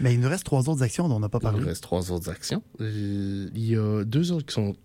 Mais 0.00 0.12
il 0.14 0.20
nous 0.20 0.28
reste 0.28 0.44
trois 0.44 0.68
autres 0.68 0.82
actions 0.82 1.08
dont 1.08 1.16
on 1.16 1.20
n'a 1.20 1.28
pas 1.30 1.38
Il 1.40 1.46
nous 1.46 1.52
parlé. 1.52 1.66
reste 1.66 1.82
trois 1.82 2.12
autres 2.12 2.28
actions. 2.28 2.62
Euh, 2.80 3.48
Il 3.54 3.64
y 3.64 3.76
a 3.76 4.04
deux 4.04 4.32
autres 4.32 4.44
qui 4.46 4.54
sont 4.54 4.76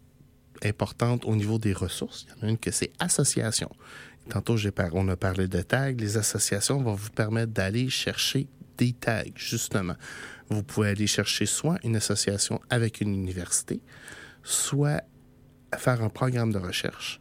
importantes 0.64 1.26
au 1.26 1.36
niveau 1.36 1.58
des 1.60 1.74
ressources. 1.74 2.26
Il 2.26 2.42
y 2.42 2.46
en 2.46 2.48
a 2.48 2.52
une 2.52 2.58
que 2.58 2.72
c'est 2.72 2.92
association. 3.00 3.70
Tantôt, 4.30 4.56
on 4.94 5.08
a 5.10 5.18
parlé 5.18 5.50
de 5.50 5.62
tags. 5.62 5.92
Les 5.92 6.16
associations 6.16 6.82
vont 6.82 6.96
vous 6.96 7.10
permettre 7.10 7.52
d'aller 7.52 7.90
chercher 7.90 8.48
des 8.78 8.94
tags, 8.94 9.24
justement. 9.36 9.96
Vous 10.50 10.64
pouvez 10.64 10.90
aller 10.90 11.08
chercher 11.08 11.46
soit 11.46 11.78
une 11.84 11.98
association 11.98 12.62
avec 12.70 13.02
une 13.02 13.14
université, 13.14 13.82
soit 14.44 15.04
faire 15.78 16.02
un 16.02 16.10
programme 16.10 16.54
de 16.54 16.60
recherche. 16.60 17.20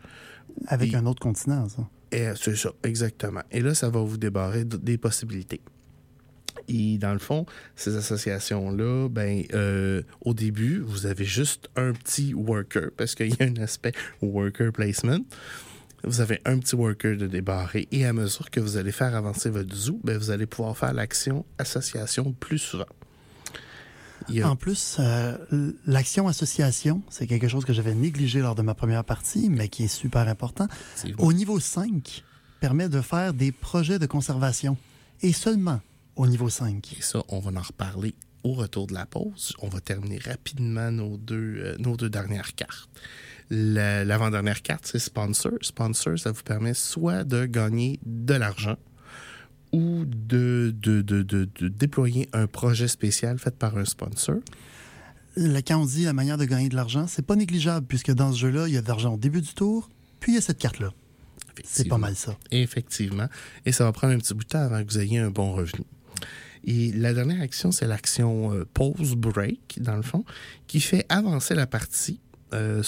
Avec 0.66 0.94
un 0.94 1.06
autre 1.06 1.20
continent, 1.20 1.68
ça. 1.68 1.88
C'est 2.12 2.56
ça, 2.56 2.70
exactement. 2.82 3.42
Et 3.50 3.60
là, 3.60 3.74
ça 3.74 3.88
va 3.88 4.00
vous 4.00 4.18
débarrer 4.18 4.64
des 4.64 4.98
possibilités. 4.98 5.60
Et 6.68 6.98
dans 6.98 7.12
le 7.12 7.18
fond, 7.18 7.46
ces 7.76 7.96
associations-là, 7.96 9.08
ben, 9.08 9.42
euh, 9.54 10.02
au 10.20 10.34
début, 10.34 10.80
vous 10.80 11.06
avez 11.06 11.24
juste 11.24 11.68
un 11.76 11.92
petit 11.92 12.34
worker, 12.34 12.90
parce 12.96 13.14
qu'il 13.14 13.30
y 13.30 13.42
a 13.42 13.46
un 13.46 13.56
aspect 13.56 13.92
worker 14.20 14.72
placement. 14.72 15.18
Vous 16.04 16.20
avez 16.20 16.40
un 16.44 16.58
petit 16.58 16.74
worker 16.74 17.16
de 17.16 17.26
débarrer 17.26 17.86
et 17.92 18.04
à 18.04 18.12
mesure 18.12 18.50
que 18.50 18.58
vous 18.58 18.76
allez 18.76 18.90
faire 18.90 19.14
avancer 19.14 19.50
votre 19.50 19.74
zoo, 19.74 20.00
ben, 20.02 20.18
vous 20.18 20.30
allez 20.30 20.46
pouvoir 20.46 20.76
faire 20.76 20.92
l'action 20.92 21.44
association 21.58 22.32
plus 22.32 22.58
souvent. 22.58 22.86
En 24.44 24.56
plus, 24.56 24.96
euh, 24.98 25.72
l'action 25.86 26.28
association, 26.28 27.02
c'est 27.10 27.26
quelque 27.26 27.48
chose 27.48 27.64
que 27.64 27.72
j'avais 27.72 27.94
négligé 27.94 28.40
lors 28.40 28.54
de 28.54 28.62
ma 28.62 28.74
première 28.74 29.04
partie, 29.04 29.48
mais 29.50 29.68
qui 29.68 29.84
est 29.84 29.88
super 29.88 30.28
important. 30.28 30.68
Au 31.18 31.32
niveau 31.32 31.60
5, 31.60 32.22
permet 32.60 32.88
de 32.88 33.00
faire 33.00 33.34
des 33.34 33.52
projets 33.52 33.98
de 33.98 34.06
conservation. 34.06 34.76
Et 35.22 35.32
seulement 35.32 35.80
au 36.16 36.26
niveau 36.26 36.48
5. 36.48 36.96
Et 36.98 37.02
ça, 37.02 37.22
on 37.28 37.40
va 37.40 37.50
en 37.58 37.62
reparler 37.62 38.14
au 38.44 38.52
retour 38.52 38.86
de 38.86 38.94
la 38.94 39.06
pause. 39.06 39.54
On 39.60 39.68
va 39.68 39.80
terminer 39.80 40.18
rapidement 40.18 40.90
nos 40.90 41.16
deux, 41.16 41.56
euh, 41.58 41.76
nos 41.78 41.96
deux 41.96 42.10
dernières 42.10 42.54
cartes. 42.54 42.88
L'avant-dernière 43.50 44.62
carte, 44.62 44.86
c'est 44.86 44.98
Sponsor. 44.98 45.52
Sponsor, 45.60 46.18
ça 46.18 46.32
vous 46.32 46.42
permet 46.42 46.74
soit 46.74 47.24
de 47.24 47.44
gagner 47.44 48.00
de 48.04 48.34
l'argent 48.34 48.76
ou 49.72 50.04
de, 50.04 50.74
de, 50.78 51.00
de, 51.00 51.22
de, 51.22 51.68
déployer 51.68 52.28
un 52.32 52.46
projet 52.46 52.88
spécial 52.88 53.38
fait 53.38 53.56
par 53.56 53.76
un 53.76 53.84
sponsor? 53.84 54.36
quand 55.34 55.80
on 55.80 55.86
dit 55.86 56.04
la 56.04 56.12
manière 56.12 56.36
de 56.36 56.44
gagner 56.44 56.68
de 56.68 56.76
l'argent, 56.76 57.06
c'est 57.06 57.24
pas 57.24 57.36
négligeable 57.36 57.86
puisque 57.86 58.12
dans 58.12 58.32
ce 58.32 58.38
jeu-là, 58.38 58.68
il 58.68 58.74
y 58.74 58.76
a 58.76 58.82
de 58.82 58.88
l'argent 58.88 59.14
au 59.14 59.16
début 59.16 59.40
du 59.40 59.54
tour, 59.54 59.88
puis 60.20 60.32
il 60.32 60.34
y 60.34 60.38
a 60.38 60.42
cette 60.42 60.58
carte-là. 60.58 60.92
C'est 61.64 61.88
pas 61.88 61.98
mal 61.98 62.16
ça. 62.16 62.36
Effectivement. 62.50 63.28
Et 63.64 63.72
ça 63.72 63.84
va 63.84 63.92
prendre 63.92 64.14
un 64.14 64.18
petit 64.18 64.34
bout 64.34 64.44
de 64.44 64.48
temps 64.48 64.60
avant 64.60 64.82
que 64.82 64.90
vous 64.90 64.98
ayez 64.98 65.18
un 65.18 65.30
bon 65.30 65.52
revenu. 65.52 65.84
Et 66.64 66.92
la 66.92 67.12
dernière 67.12 67.40
action, 67.40 67.72
c'est 67.72 67.86
l'action 67.86 68.54
euh, 68.54 68.66
pause 68.72 69.16
break, 69.16 69.78
dans 69.80 69.96
le 69.96 70.02
fond, 70.02 70.24
qui 70.66 70.80
fait 70.80 71.04
avancer 71.08 71.54
la 71.54 71.66
partie 71.66 72.20
euh, 72.52 72.82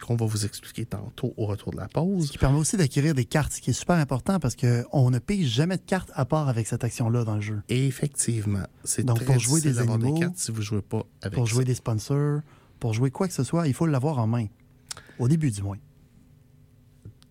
qu'on 0.00 0.16
va 0.16 0.26
vous 0.26 0.44
expliquer 0.44 0.84
tantôt 0.86 1.34
au 1.36 1.46
retour 1.46 1.72
de 1.72 1.78
la 1.78 1.88
pause. 1.88 2.26
Ce 2.26 2.32
qui 2.32 2.38
permet 2.38 2.58
aussi 2.58 2.76
d'acquérir 2.76 3.14
des 3.14 3.24
cartes, 3.24 3.52
ce 3.52 3.60
qui 3.60 3.70
est 3.70 3.74
super 3.74 3.96
important 3.96 4.38
parce 4.38 4.56
qu'on 4.56 5.10
ne 5.10 5.18
paye 5.18 5.46
jamais 5.46 5.76
de 5.76 5.82
cartes 5.82 6.10
à 6.14 6.24
part 6.24 6.48
avec 6.48 6.66
cette 6.66 6.84
action-là 6.84 7.24
dans 7.24 7.36
le 7.36 7.40
jeu. 7.40 7.62
effectivement. 7.68 8.66
C'est 8.84 9.04
Donc, 9.04 9.24
pour 9.24 9.38
jouer 9.38 9.60
des 9.60 9.78
animaux, 9.78 10.14
des 10.14 10.20
cartes 10.20 10.36
si 10.36 10.52
vous 10.52 10.62
jouez 10.62 10.82
pas 10.82 11.04
avec 11.22 11.34
Pour 11.34 11.46
jouer 11.46 11.64
des 11.64 11.74
sponsors, 11.74 12.40
pour 12.80 12.94
jouer 12.94 13.10
quoi 13.10 13.28
que 13.28 13.34
ce 13.34 13.44
soit, 13.44 13.68
il 13.68 13.74
faut 13.74 13.86
l'avoir 13.86 14.18
en 14.18 14.26
main. 14.26 14.46
Au 15.18 15.28
début, 15.28 15.50
du 15.50 15.62
moins. 15.62 15.78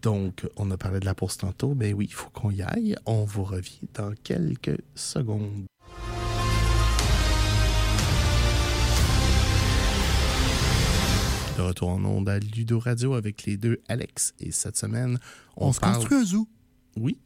Donc, 0.02 0.48
on 0.58 0.72
a 0.72 0.78
parlé 0.78 1.00
de 1.00 1.06
la 1.06 1.14
pause 1.14 1.38
tantôt. 1.38 1.76
mais 1.76 1.94
oui, 1.94 2.08
il 2.10 2.14
faut 2.14 2.30
qu'on 2.32 2.52
y 2.52 2.62
aille. 2.62 2.96
On 3.06 3.24
vous 3.24 3.44
revient 3.44 3.82
dans 3.94 4.14
quelques 4.24 4.80
secondes. 4.96 5.66
De 11.58 11.62
retour 11.62 11.90
en 11.90 12.04
onde 12.06 12.30
à 12.30 12.40
Ludo 12.40 12.80
Radio 12.80 13.14
avec 13.14 13.44
les 13.44 13.58
deux 13.58 13.82
Alex. 13.88 14.34
Et 14.40 14.52
cette 14.52 14.78
semaine, 14.78 15.20
on, 15.58 15.68
on 15.68 15.74
se 15.74 15.80
construit 15.80 16.18
un 16.18 16.24
zoo. 16.24 16.48
Oui. 16.98 17.18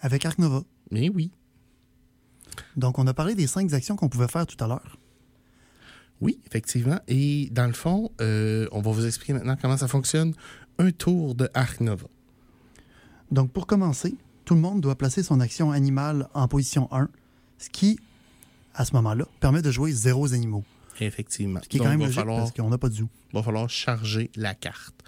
Avec 0.00 0.24
Arc 0.24 0.38
Nova. 0.38 0.62
Mais 0.90 1.08
oui. 1.08 1.30
Donc, 2.76 2.98
on 2.98 3.06
a 3.06 3.14
parlé 3.14 3.34
des 3.34 3.46
cinq 3.46 3.72
actions 3.72 3.96
qu'on 3.96 4.08
pouvait 4.08 4.28
faire 4.28 4.46
tout 4.46 4.62
à 4.64 4.66
l'heure. 4.66 4.98
Oui, 6.20 6.40
effectivement. 6.46 6.98
Et 7.08 7.48
dans 7.52 7.66
le 7.66 7.74
fond, 7.74 8.10
euh, 8.20 8.66
on 8.72 8.80
va 8.80 8.90
vous 8.90 9.06
expliquer 9.06 9.34
maintenant 9.34 9.56
comment 9.60 9.76
ça 9.76 9.88
fonctionne. 9.88 10.32
Un 10.78 10.90
tour 10.90 11.34
de 11.34 11.48
Arc 11.54 11.80
Nova. 11.80 12.06
Donc, 13.30 13.52
pour 13.52 13.66
commencer, 13.66 14.14
tout 14.44 14.54
le 14.54 14.60
monde 14.60 14.80
doit 14.80 14.96
placer 14.96 15.22
son 15.22 15.40
action 15.40 15.70
animale 15.72 16.28
en 16.32 16.48
position 16.48 16.88
1, 16.92 17.08
ce 17.58 17.68
qui, 17.68 17.98
à 18.74 18.84
ce 18.84 18.94
moment-là, 18.94 19.26
permet 19.40 19.62
de 19.62 19.70
jouer 19.70 19.92
zéro 19.92 20.32
animaux. 20.32 20.64
Effectivement. 21.00 21.60
Ce 21.62 21.68
qui 21.68 21.76
est 21.76 21.80
quand 21.80 21.88
même 21.88 22.00
logique 22.00 22.24
parce 22.24 22.52
qu'on 22.52 22.70
n'a 22.70 22.78
pas 22.78 22.88
de 22.88 22.94
zoo. 22.94 23.08
Il 23.32 23.36
va 23.36 23.42
falloir 23.42 23.68
charger 23.68 24.30
la 24.36 24.54
carte. 24.54 25.02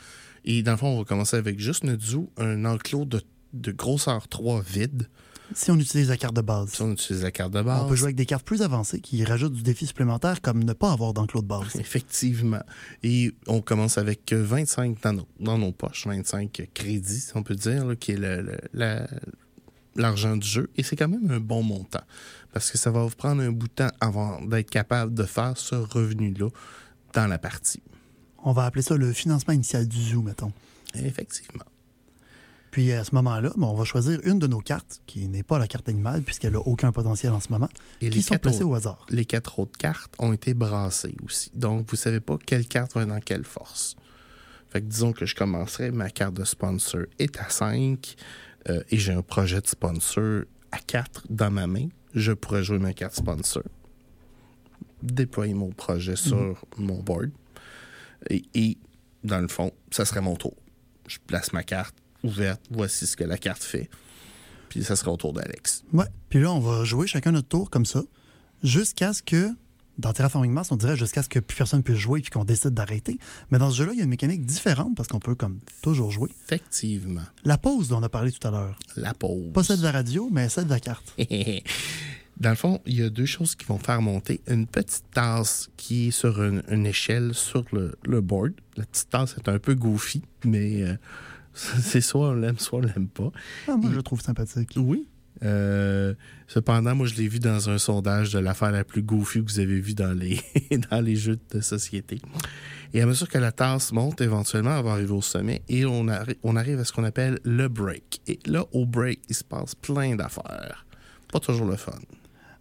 Et 0.44 0.62
dans 0.62 0.72
le 0.72 0.76
fond, 0.76 0.88
on 0.88 0.98
va 0.98 1.04
commencer 1.04 1.36
avec 1.36 1.58
juste 1.58 1.84
notre 1.84 2.04
zoo, 2.04 2.30
un 2.36 2.64
enclos 2.64 3.04
de, 3.04 3.20
de 3.52 3.72
grosseur 3.72 4.28
3 4.28 4.62
vide. 4.62 5.08
Si 5.54 5.70
on 5.70 5.76
utilise 5.76 6.10
la 6.10 6.16
carte 6.16 6.36
de 6.36 6.42
base. 6.42 6.70
Si 6.70 6.82
on 6.82 6.92
utilise 6.92 7.22
la 7.22 7.30
carte 7.30 7.52
de 7.52 7.62
base. 7.62 7.82
On 7.84 7.88
peut 7.88 7.96
jouer 7.96 8.06
avec 8.06 8.16
des 8.16 8.26
cartes 8.26 8.44
plus 8.44 8.62
avancées 8.62 9.00
qui 9.00 9.24
rajoutent 9.24 9.54
du 9.54 9.62
défi 9.62 9.86
supplémentaire 9.86 10.42
comme 10.42 10.62
ne 10.62 10.72
pas 10.74 10.92
avoir 10.92 11.14
d'enclos 11.14 11.42
de 11.42 11.46
base. 11.46 11.74
Effectivement. 11.78 12.62
Et 13.02 13.32
on 13.46 13.60
commence 13.62 13.98
avec 13.98 14.32
25 14.32 15.00
dans 15.02 15.12
nos, 15.14 15.28
dans 15.40 15.58
nos 15.58 15.72
poches, 15.72 16.06
25 16.06 16.68
crédits, 16.74 17.20
si 17.20 17.32
on 17.34 17.42
peut 17.42 17.54
dire, 17.54 17.94
qui 17.98 18.12
est 18.12 18.18
l'argent 19.98 20.36
du 20.36 20.46
jeu. 20.46 20.70
Et 20.76 20.82
c'est 20.82 20.96
quand 20.96 21.08
même 21.08 21.30
un 21.30 21.40
bon 21.40 21.62
montant 21.62 22.02
parce 22.52 22.70
que 22.70 22.78
ça 22.78 22.90
va 22.90 23.02
vous 23.04 23.14
prendre 23.14 23.42
un 23.42 23.52
bout 23.52 23.68
de 23.68 23.72
temps 23.72 23.90
avant 24.00 24.40
d'être 24.42 24.70
capable 24.70 25.14
de 25.14 25.24
faire 25.24 25.56
ce 25.56 25.74
revenu-là 25.74 26.48
dans 27.12 27.26
la 27.26 27.38
partie. 27.38 27.82
On 28.44 28.52
va 28.52 28.64
appeler 28.64 28.82
ça 28.82 28.96
le 28.96 29.12
financement 29.12 29.54
initial 29.54 29.86
du 29.86 30.00
zoo, 30.00 30.22
mettons. 30.22 30.52
Effectivement. 30.94 31.64
Puis 32.70 32.92
à 32.92 33.02
ce 33.02 33.14
moment-là, 33.14 33.50
on 33.56 33.74
va 33.74 33.84
choisir 33.84 34.20
une 34.24 34.38
de 34.38 34.46
nos 34.46 34.60
cartes, 34.60 35.00
qui 35.06 35.26
n'est 35.28 35.42
pas 35.42 35.58
la 35.58 35.66
carte 35.66 35.88
animale, 35.88 36.22
puisqu'elle 36.22 36.52
n'a 36.52 36.60
aucun 36.60 36.92
potentiel 36.92 37.32
en 37.32 37.40
ce 37.40 37.50
moment, 37.50 37.68
et 38.00 38.10
qui 38.10 38.16
les 38.16 38.22
sont 38.22 38.36
placées 38.36 38.62
au 38.62 38.74
hasard. 38.74 39.06
Les 39.08 39.24
quatre 39.24 39.58
autres 39.58 39.76
cartes 39.78 40.14
ont 40.18 40.32
été 40.32 40.54
brassées 40.54 41.16
aussi. 41.24 41.50
Donc, 41.54 41.88
vous 41.88 41.94
ne 41.94 41.98
savez 41.98 42.20
pas 42.20 42.36
quelle 42.44 42.66
carte 42.66 42.94
va 42.94 43.04
dans 43.04 43.20
quelle 43.20 43.44
force. 43.44 43.96
Fait 44.70 44.82
que 44.82 44.86
disons 44.86 45.12
que 45.12 45.24
je 45.24 45.34
commencerai, 45.34 45.90
ma 45.90 46.10
carte 46.10 46.34
de 46.34 46.44
sponsor 46.44 47.02
est 47.18 47.38
à 47.38 47.48
5 47.48 48.16
euh, 48.68 48.82
et 48.90 48.98
j'ai 48.98 49.12
un 49.12 49.22
projet 49.22 49.60
de 49.60 49.66
sponsor 49.66 50.42
à 50.72 50.78
4 50.78 51.26
dans 51.30 51.50
ma 51.50 51.66
main. 51.66 51.88
Je 52.14 52.32
pourrais 52.32 52.62
jouer 52.62 52.78
ma 52.78 52.92
carte 52.92 53.14
sponsor, 53.14 53.62
déployer 55.02 55.54
mon 55.54 55.70
projet 55.70 56.12
mhm. 56.12 56.16
sur 56.16 56.64
mon 56.76 57.02
board 57.02 57.30
et, 58.30 58.42
et, 58.54 58.78
dans 59.24 59.40
le 59.40 59.48
fond, 59.48 59.72
ça 59.90 60.04
serait 60.04 60.20
mon 60.20 60.36
tour. 60.36 60.54
Je 61.06 61.18
place 61.26 61.52
ma 61.52 61.62
carte, 61.62 61.94
ouverte, 62.22 62.60
voici 62.70 63.06
ce 63.06 63.16
que 63.16 63.24
la 63.24 63.38
carte 63.38 63.62
fait. 63.62 63.88
Puis 64.68 64.84
ça 64.84 64.96
sera 64.96 65.12
au 65.12 65.16
tour 65.16 65.32
d'Alex. 65.32 65.84
Ouais. 65.92 66.06
Puis 66.28 66.40
là, 66.40 66.52
on 66.52 66.60
va 66.60 66.84
jouer 66.84 67.06
chacun 67.06 67.32
notre 67.32 67.48
tour 67.48 67.70
comme 67.70 67.86
ça, 67.86 68.02
jusqu'à 68.62 69.12
ce 69.12 69.22
que, 69.22 69.50
dans 69.98 70.12
Terraforming 70.12 70.52
Mars, 70.52 70.70
on 70.72 70.76
dirait 70.76 70.96
jusqu'à 70.96 71.22
ce 71.22 71.28
que 71.28 71.40
plus 71.40 71.56
personne 71.56 71.82
puisse 71.82 71.98
jouer 71.98 72.20
puis 72.20 72.30
qu'on 72.30 72.44
décide 72.44 72.70
d'arrêter. 72.70 73.18
Mais 73.50 73.58
dans 73.58 73.70
ce 73.70 73.76
jeu-là, 73.76 73.92
il 73.92 73.98
y 73.98 74.00
a 74.00 74.04
une 74.04 74.10
mécanique 74.10 74.46
différente 74.46 74.96
parce 74.96 75.08
qu'on 75.08 75.18
peut 75.18 75.34
comme 75.34 75.58
toujours 75.82 76.10
jouer. 76.10 76.30
Effectivement. 76.46 77.24
La 77.44 77.58
pause 77.58 77.88
dont 77.88 77.98
on 77.98 78.02
a 78.02 78.08
parlé 78.08 78.32
tout 78.32 78.46
à 78.46 78.50
l'heure. 78.50 78.78
La 78.96 79.14
pause. 79.14 79.52
Pas 79.52 79.64
celle 79.64 79.78
de 79.78 79.84
la 79.84 79.92
radio, 79.92 80.28
mais 80.32 80.48
celle 80.48 80.64
de 80.64 80.70
la 80.70 80.80
carte. 80.80 81.14
Dans 82.38 82.50
le 82.50 82.56
fond, 82.56 82.80
il 82.86 82.94
y 82.94 83.02
a 83.02 83.10
deux 83.10 83.26
choses 83.26 83.56
qui 83.56 83.66
vont 83.66 83.78
faire 83.78 84.00
monter. 84.00 84.40
Une 84.46 84.68
petite 84.68 85.02
tasse 85.12 85.70
qui 85.76 86.08
est 86.08 86.10
sur 86.12 86.40
une, 86.40 86.86
échelle 86.86 87.34
sur 87.34 87.64
le, 87.72 88.20
board. 88.20 88.52
La 88.76 88.86
petite 88.86 89.10
tasse 89.10 89.34
est 89.36 89.48
un 89.48 89.58
peu 89.58 89.74
goofy, 89.74 90.22
mais 90.44 90.82
euh, 90.82 90.96
C'est 91.82 92.00
soit 92.00 92.28
on 92.28 92.34
l'aime, 92.34 92.58
soit 92.58 92.78
on 92.78 92.82
l'aime 92.82 93.08
pas. 93.08 93.30
Ah, 93.66 93.76
moi, 93.76 93.90
je 93.90 93.96
le 93.96 94.02
trouve 94.02 94.20
sympathique. 94.20 94.70
Oui. 94.76 95.08
Euh, 95.44 96.14
cependant, 96.46 96.94
moi, 96.94 97.06
je 97.06 97.14
l'ai 97.14 97.28
vu 97.28 97.38
dans 97.38 97.70
un 97.70 97.78
sondage 97.78 98.32
de 98.32 98.38
l'affaire 98.38 98.72
la 98.72 98.84
plus 98.84 99.02
goofy 99.02 99.44
que 99.44 99.50
vous 99.50 99.60
avez 99.60 99.80
vu 99.80 99.94
dans 99.94 100.16
les, 100.16 100.40
dans 100.90 101.00
les 101.00 101.16
jeux 101.16 101.38
de 101.52 101.60
société. 101.60 102.20
Et 102.94 103.02
à 103.02 103.06
mesure 103.06 103.28
que 103.28 103.38
la 103.38 103.52
tasse 103.52 103.92
monte, 103.92 104.20
éventuellement, 104.20 104.76
elle 104.76 104.84
va 104.84 104.92
arriver 104.92 105.12
au 105.12 105.22
sommet 105.22 105.62
et 105.68 105.84
on, 105.84 106.06
on 106.42 106.56
arrive 106.56 106.80
à 106.80 106.84
ce 106.84 106.92
qu'on 106.92 107.04
appelle 107.04 107.38
le 107.44 107.68
break. 107.68 108.20
Et 108.26 108.38
là, 108.46 108.64
au 108.72 108.86
break, 108.86 109.20
il 109.28 109.34
se 109.34 109.44
passe 109.44 109.74
plein 109.74 110.16
d'affaires. 110.16 110.86
Pas 111.30 111.40
toujours 111.40 111.66
le 111.66 111.76
fun. 111.76 111.92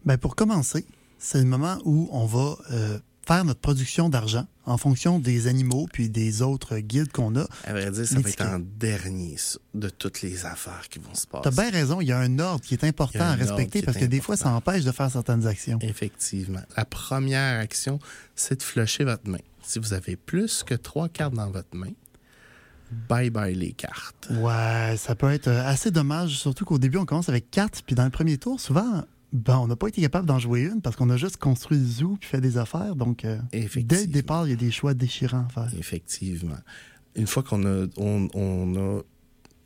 Ben 0.05 0.17
pour 0.17 0.36
commencer, 0.36 0.86
c'est 1.17 1.39
le 1.39 1.46
moment 1.46 1.77
où 1.86 2.10
on 2.12 2.25
va 2.25 2.57
euh, 2.72 3.00
faire 3.27 3.43
notre 3.43 3.60
production 3.60 4.07
d'argent 4.07 4.48
en 4.65 4.77
fonction 4.77 5.19
des 5.19 5.48
animaux 5.48 5.88
puis 5.91 6.10
des 6.10 6.41
autres 6.41 6.79
guides 6.79 7.12
qu'on 7.12 7.36
a. 7.36 7.46
À 7.65 7.74
vrai 7.74 7.91
dire, 7.91 8.07
ça 8.07 8.19
va 8.19 8.29
être 8.29 8.41
en 8.41 8.60
dernier 8.60 9.36
de 9.74 9.89
toutes 9.89 10.22
les 10.22 10.46
affaires 10.46 10.88
qui 10.89 11.00
vont 11.00 11.13
se 11.13 11.27
passer. 11.27 11.50
Tu 11.50 11.60
as 11.60 11.63
bien 11.63 11.72
raison, 11.72 12.00
il 12.00 12.07
y 12.07 12.12
a 12.13 12.19
un 12.19 12.39
ordre 12.39 12.63
qui 12.63 12.74
est 12.74 12.84
important 12.86 13.25
à 13.25 13.36
respecter 13.36 13.81
parce 13.81 13.98
que 13.98 14.05
des 14.05 14.22
fois, 14.22 14.38
ça 14.38 14.50
empêche 14.51 14.84
de 14.84 14.91
faire 14.91 15.12
certaines 15.12 15.46
actions. 15.46 15.79
Effectivement. 15.81 16.62
La 16.77 16.86
première 16.86 17.60
action, 17.60 18.00
c'est 18.36 18.60
de 18.60 18.63
flusher 18.63 19.03
votre 19.03 19.27
main. 19.27 19.39
Si 19.62 19.79
vous 19.79 19.93
avez 19.93 20.15
plus 20.15 20.63
que 20.63 20.75
trois 20.75 21.10
cartes 21.10 21.34
dans 21.34 21.50
votre 21.50 21.75
main, 21.75 21.91
bye 23.10 23.29
bye 23.29 23.53
les 23.53 23.74
cartes. 23.74 24.29
Ouais, 24.31 24.96
ça 24.98 25.15
peut 25.15 25.31
être 25.31 25.50
assez 25.50 25.91
dommage, 25.91 26.38
surtout 26.38 26.63
qu'au 26.63 26.77
début, 26.77 26.98
on 26.98 27.05
commence 27.05 27.27
avec 27.27 27.51
quatre, 27.51 27.84
puis 27.84 27.96
dans 27.96 28.05
le 28.05 28.10
premier 28.10 28.38
tour, 28.38 28.62
souvent, 28.62 29.03
ben, 29.34 29.57
on 29.57 29.67
n'a 29.67 29.75
pas 29.75 29.88
été 29.88 30.01
capable 30.01 30.25
d'en 30.25 30.39
jouer 30.39 30.62
une 30.62 30.81
parce 30.81 30.96
qu'on 30.96 31.10
a 31.10 31.17
juste 31.17 31.38
construit 31.38 31.77
le 31.77 31.86
zoo 31.86 32.17
puis 32.19 32.29
fait 32.29 32.41
des 32.41 32.57
affaires. 32.57 32.96
Donc, 32.96 33.25
euh, 33.25 33.39
dès 33.51 34.01
le 34.01 34.07
départ, 34.07 34.48
il 34.48 34.51
y 34.51 34.53
a 34.53 34.57
des 34.57 34.72
choix 34.72 34.93
déchirants 34.93 35.46
à 35.50 35.50
faire. 35.50 35.79
Effectivement. 35.79 36.57
une 37.15 37.27
fois 37.27 37.43
qu'on 37.43 37.65
a, 37.65 37.88
on, 37.98 38.27
on 38.34 38.75
a 38.75 39.01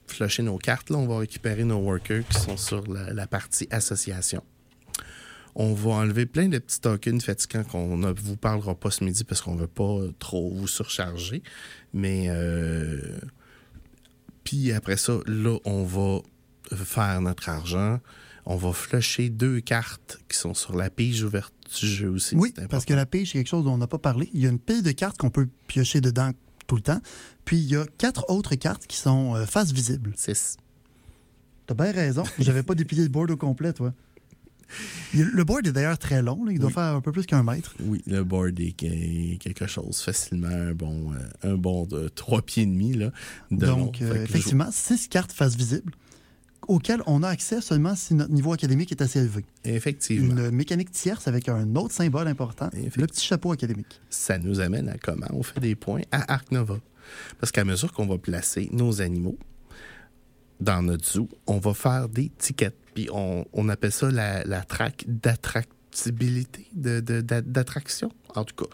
flushé 0.07 0.43
nos 0.43 0.57
cartes, 0.57 0.89
là, 0.89 0.97
on 0.97 1.07
va 1.07 1.19
récupérer 1.19 1.63
nos 1.63 1.79
workers 1.79 2.27
qui 2.27 2.39
sont 2.39 2.57
sur 2.57 2.85
la, 2.91 3.13
la 3.13 3.27
partie 3.27 3.67
association. 3.71 4.43
On 5.55 5.73
va 5.73 5.91
enlever 5.91 6.25
plein 6.25 6.47
de 6.47 6.57
petits 6.59 6.79
tokens 6.79 7.23
fatigants 7.23 7.63
qu'on 7.63 7.97
ne 7.97 8.11
vous 8.11 8.37
parlera 8.37 8.73
pas 8.73 8.89
ce 8.89 9.03
midi 9.03 9.23
parce 9.23 9.41
qu'on 9.41 9.55
ne 9.55 9.61
veut 9.61 9.67
pas 9.67 9.99
trop 10.17 10.49
vous 10.49 10.67
surcharger. 10.67 11.43
Mais 11.93 12.27
euh, 12.29 13.19
puis 14.43 14.71
après 14.71 14.97
ça, 14.97 15.19
là, 15.27 15.57
on 15.65 15.83
va 15.83 16.21
faire 16.75 17.21
notre 17.21 17.49
argent. 17.49 17.99
On 18.45 18.55
va 18.55 18.73
flusher 18.73 19.29
deux 19.29 19.59
cartes 19.59 20.19
qui 20.27 20.37
sont 20.37 20.53
sur 20.53 20.75
la 20.75 20.89
page 20.89 21.21
ouverte 21.23 21.53
du 21.79 21.87
jeu 21.87 22.09
aussi. 22.09 22.35
Oui, 22.35 22.53
parce 22.69 22.85
que 22.85 22.93
la 22.93 23.05
pige, 23.05 23.31
c'est 23.31 23.37
quelque 23.39 23.47
chose 23.47 23.63
dont 23.65 23.73
on 23.73 23.77
n'a 23.77 23.87
pas 23.87 23.99
parlé. 23.99 24.29
Il 24.33 24.41
y 24.41 24.47
a 24.47 24.49
une 24.49 24.59
pile 24.59 24.81
de 24.83 24.91
cartes 24.91 25.17
qu'on 25.17 25.29
peut 25.29 25.47
piocher 25.67 26.01
dedans 26.01 26.31
tout 26.67 26.75
le 26.75 26.81
temps. 26.81 27.01
Puis 27.45 27.57
il 27.57 27.65
y 27.69 27.75
a 27.75 27.85
quatre 27.97 28.29
autres 28.29 28.55
cartes 28.55 28.87
qui 28.87 28.97
sont 28.97 29.35
euh, 29.35 29.45
face 29.45 29.71
visible. 29.71 30.11
Six. 30.15 30.57
T'as 31.67 31.73
bien 31.75 31.91
raison. 31.91 32.23
J'avais 32.39 32.63
pas 32.63 32.75
déplié 32.75 33.03
le 33.03 33.09
board 33.09 33.31
au 33.31 33.37
complet, 33.37 33.73
toi. 33.73 33.93
Le 35.13 35.43
board 35.43 35.67
est 35.67 35.73
d'ailleurs 35.73 35.97
très 35.97 36.21
long. 36.21 36.45
là. 36.45 36.51
Il 36.53 36.57
doit 36.59 36.67
Oui. 36.69 36.73
faire 36.73 36.95
un 36.95 37.01
peu 37.01 37.11
plus 37.11 37.25
qu'un 37.25 37.43
mètre. 37.43 37.75
Oui, 37.81 38.01
le 38.07 38.23
board 38.23 38.57
est 38.59 38.71
que- 38.71 39.35
quelque 39.37 39.67
chose 39.67 39.99
facilement 40.01 40.47
un 40.47 40.73
bon, 40.73 41.11
euh, 41.13 41.17
un 41.53 41.55
bon 41.55 41.85
de 41.85 42.07
trois 42.07 42.41
pieds 42.41 42.63
et 42.63 42.67
demi 42.67 42.93
là, 42.93 43.11
de 43.51 43.65
Donc, 43.65 44.01
euh, 44.01 44.23
effectivement, 44.23 44.69
six 44.71 45.07
cartes 45.09 45.33
face 45.33 45.55
visible 45.55 45.91
auxquelles 46.73 47.01
on 47.05 47.23
a 47.23 47.27
accès 47.29 47.61
seulement 47.61 47.95
si 47.95 48.13
notre 48.13 48.31
niveau 48.31 48.53
académique 48.53 48.91
est 48.91 49.01
assez 49.01 49.19
élevé. 49.19 49.45
Effectivement. 49.63 50.35
Une 50.35 50.51
mécanique 50.51 50.91
tierce 50.91 51.27
avec 51.27 51.49
un 51.49 51.75
autre 51.75 51.93
symbole 51.93 52.27
important, 52.27 52.69
le 52.73 53.07
petit 53.07 53.25
chapeau 53.25 53.51
académique. 53.51 54.01
ça 54.09 54.37
nous 54.37 54.59
amène 54.59 54.89
à 54.89 54.97
comment 54.97 55.27
on 55.31 55.43
fait 55.43 55.59
des 55.59 55.75
points 55.75 56.01
à 56.11 56.33
Arc 56.33 56.51
Nova. 56.51 56.79
Parce 57.39 57.51
qu'à 57.51 57.65
mesure 57.65 57.91
qu'on 57.93 58.05
va 58.07 58.17
placer 58.17 58.69
nos 58.71 59.01
animaux 59.01 59.37
dans 60.59 60.81
notre 60.83 61.05
zoo, 61.11 61.27
on 61.47 61.57
va 61.59 61.73
faire 61.73 62.07
des 62.07 62.29
tickets. 62.37 62.75
Puis 62.93 63.07
on, 63.11 63.45
on 63.53 63.67
appelle 63.69 63.91
ça 63.91 64.11
la, 64.11 64.43
la 64.43 64.61
traque 64.63 65.05
d'attractibilité, 65.07 66.67
de- 66.73 66.99
de- 66.99 67.21
d'attraction, 67.21 68.11
en 68.35 68.43
tout 68.45 68.55
cas. 68.65 68.69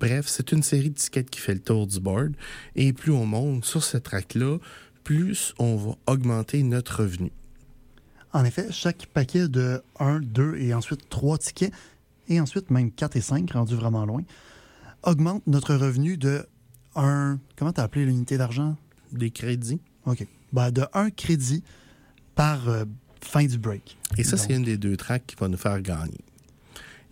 Bref, 0.00 0.26
c'est 0.28 0.52
une 0.52 0.62
série 0.62 0.90
de 0.90 0.94
tickets 0.94 1.28
qui 1.30 1.40
fait 1.40 1.54
le 1.54 1.60
tour 1.60 1.86
du 1.86 2.00
board. 2.00 2.34
Et 2.76 2.92
plus 2.92 3.12
on 3.12 3.26
monte 3.26 3.64
sur 3.64 3.82
cette 3.82 4.04
traque-là, 4.04 4.58
plus 5.04 5.52
on 5.58 5.76
va 5.76 5.96
augmenter 6.06 6.62
notre 6.62 7.00
revenu. 7.02 7.30
En 8.32 8.44
effet, 8.44 8.68
chaque 8.70 9.06
paquet 9.06 9.48
de 9.48 9.82
1, 9.98 10.20
2 10.20 10.56
et 10.56 10.74
ensuite 10.74 11.08
3 11.08 11.38
tickets, 11.38 11.72
et 12.28 12.40
ensuite 12.40 12.70
même 12.70 12.90
4 12.90 13.16
et 13.16 13.20
5, 13.20 13.50
rendus 13.50 13.74
vraiment 13.74 14.06
loin, 14.06 14.22
augmente 15.02 15.46
notre 15.46 15.74
revenu 15.74 16.16
de 16.16 16.46
1... 16.94 17.38
Comment 17.56 17.72
t'as 17.72 17.82
appelé 17.82 18.06
l'unité 18.06 18.38
d'argent? 18.38 18.76
Des 19.12 19.30
crédits. 19.30 19.80
OK. 20.06 20.26
Ben, 20.52 20.70
de 20.70 20.84
1 20.94 21.10
crédit 21.10 21.62
par 22.34 22.68
euh, 22.68 22.84
fin 23.22 23.44
du 23.44 23.58
break. 23.58 23.98
Et 24.16 24.24
ça, 24.24 24.36
c'est 24.36 24.54
une 24.54 24.64
des 24.64 24.78
deux 24.78 24.96
tracks 24.96 25.26
qui 25.26 25.36
va 25.36 25.48
nous 25.48 25.56
faire 25.56 25.80
gagner. 25.80 26.24